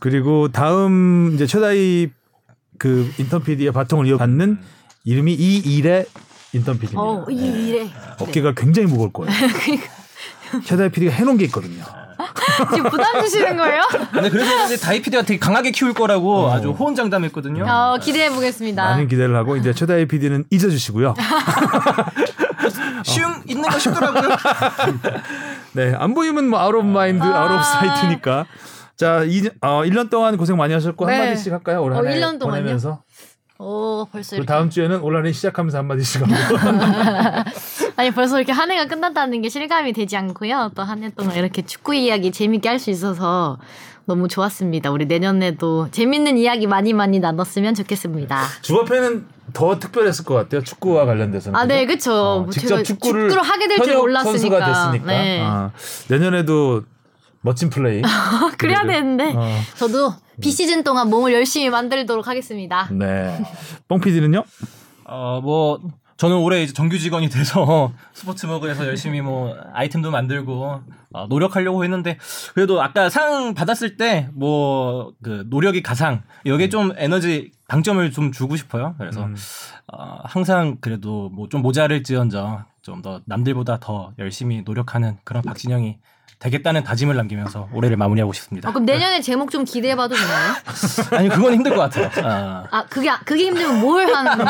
[0.00, 2.10] 그리고 다음 이제 최다희
[2.78, 4.58] 그 인턴 PD의 바통을 이어받는
[5.04, 6.06] 이름이 이 일의
[6.52, 7.00] 인턴 PD입니다.
[7.00, 7.90] 어, 이 이래.
[8.20, 9.30] 어깨가 굉장히 무거울 거예요.
[10.64, 11.84] 최다희 PD가 해놓은 게 있거든요.
[12.74, 13.82] 지금 부담 주시는 거예요?
[14.12, 17.64] 근데 그래서 그런지 다희 PD가 되게 강하게 키울 거라고 아주 호언장담했거든요.
[17.68, 18.82] 어, 기대해 보겠습니다.
[18.82, 21.14] 많은 기대를 하고 이제 최다희 PD는 잊어주시고요.
[23.04, 24.36] 쉬움 잊는 거 쉽더라고요.
[25.72, 27.42] 네, 안 보이면 뭐 out of mind, 아.
[27.42, 28.46] out of sight니까.
[28.96, 31.16] 자, 이, 어, 1년 동안 고생 많이 하셨고 네.
[31.16, 31.84] 한마디씩 할까요?
[31.84, 32.62] 올 어, 한해 1년 동안요?
[32.62, 33.02] 보내면서.
[33.60, 34.46] 오, 벌써 이렇게.
[34.46, 36.32] 다음 주에는 올 한해 시작하면서 한마디씩 하고.
[37.96, 40.70] 아니 벌써 이렇게 한 해가 끝났다는 게 실감이 되지 않고요.
[40.76, 43.58] 또 한 해 동안 이렇게 축구 이야기 재밌게 할 수 있어서
[44.04, 44.90] 너무 좋았습니다.
[44.92, 48.40] 우리 내년에도 재밌는 이야기 많이 많이 나눴으면 좋겠습니다.
[48.62, 50.62] 주합회는 더 특별했을 것 같아요.
[50.62, 51.58] 축구와 관련돼서는.
[51.58, 51.96] 아, 네, 그죠?
[51.96, 52.14] 그쵸.
[52.14, 54.30] 어, 뭐 직접 축구를, 축구를 하게 될 줄 몰랐으니까.
[54.38, 55.06] 선수가 됐으니까.
[55.12, 55.40] 네.
[55.42, 55.70] 아,
[56.08, 56.84] 내년에도
[57.40, 58.02] 멋진 플레이.
[58.58, 58.82] 그래야.
[58.84, 62.88] 되는데 어, 저도 비시즌 동안 몸을 열심히 만들도록 하겠습니다.
[62.92, 63.38] 네.
[63.88, 64.44] 뽕 PD는요?
[65.04, 65.80] 어, 뭐
[66.16, 70.82] 저는 올해 이제 정규 직원이 돼서 스포츠먹에서 열심히 뭐 아이템도 만들고
[71.12, 72.18] 어, 노력하려고 했는데
[72.54, 78.56] 그래도 아까 상 받았을 때 뭐 그 노력이 가상 여기에 좀 에너지 방점을 좀 주고
[78.56, 78.94] 싶어요.
[78.98, 79.36] 그래서 음.
[79.92, 85.98] 어, 항상 그래도 뭐 좀 모자랄지언정 좀 더 남들보다 더 열심히 노력하는 그런 박진영이
[86.38, 88.68] 되겠다는 다짐을 남기면서 올해를 마무리하고 싶습니다.
[88.68, 90.54] 아, 그럼 내년에 제목 좀 기대해봐도 되나요?
[91.18, 92.10] 아니 그건 힘들 것 같아요.
[92.24, 94.44] 아, 아 그게 그게 힘들면 뭘 하는?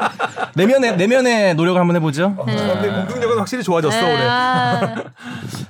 [0.56, 2.36] 내면에 내면에 노력을 한번 해보죠.
[2.38, 4.26] 아, 근데 공격력은 확실히 좋아졌어, 올해.
[4.26, 4.94] 아,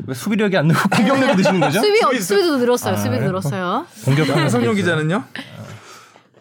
[0.06, 1.80] 왜 수비력이 안 늘고 공격력이 드시는 거죠?
[1.80, 2.94] 수비 어, 수비 도 늘었어요.
[2.94, 3.26] 아, 수비도 네.
[3.26, 3.86] 늘었어요.
[4.04, 5.24] 공격하는 성룡 기자는요?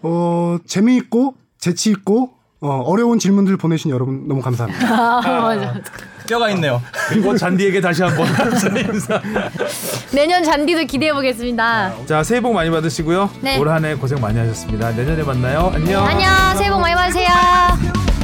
[0.04, 4.86] 어, 재미있고 재치 있고 어, 어려운 질문들 보내신 여러분 너무 감사합니다.
[4.94, 5.82] 아, 맞아.
[6.28, 6.82] 뼈가 있네요.
[7.10, 8.28] 그리고 잔디에게 다시 한번
[8.78, 9.22] 인사.
[10.12, 11.94] 내년 잔디도 기대해 보겠습니다.
[12.08, 13.30] 자, 새해 복 많이 받으시고요.
[13.42, 13.58] 네.
[13.58, 14.92] 올 한해 고생 많이 하셨습니다.
[14.92, 15.72] 내년에 만나요.
[15.74, 16.06] 안녕.
[16.06, 16.58] 안녕.
[16.58, 18.15] 새해 복 많이 받으세요.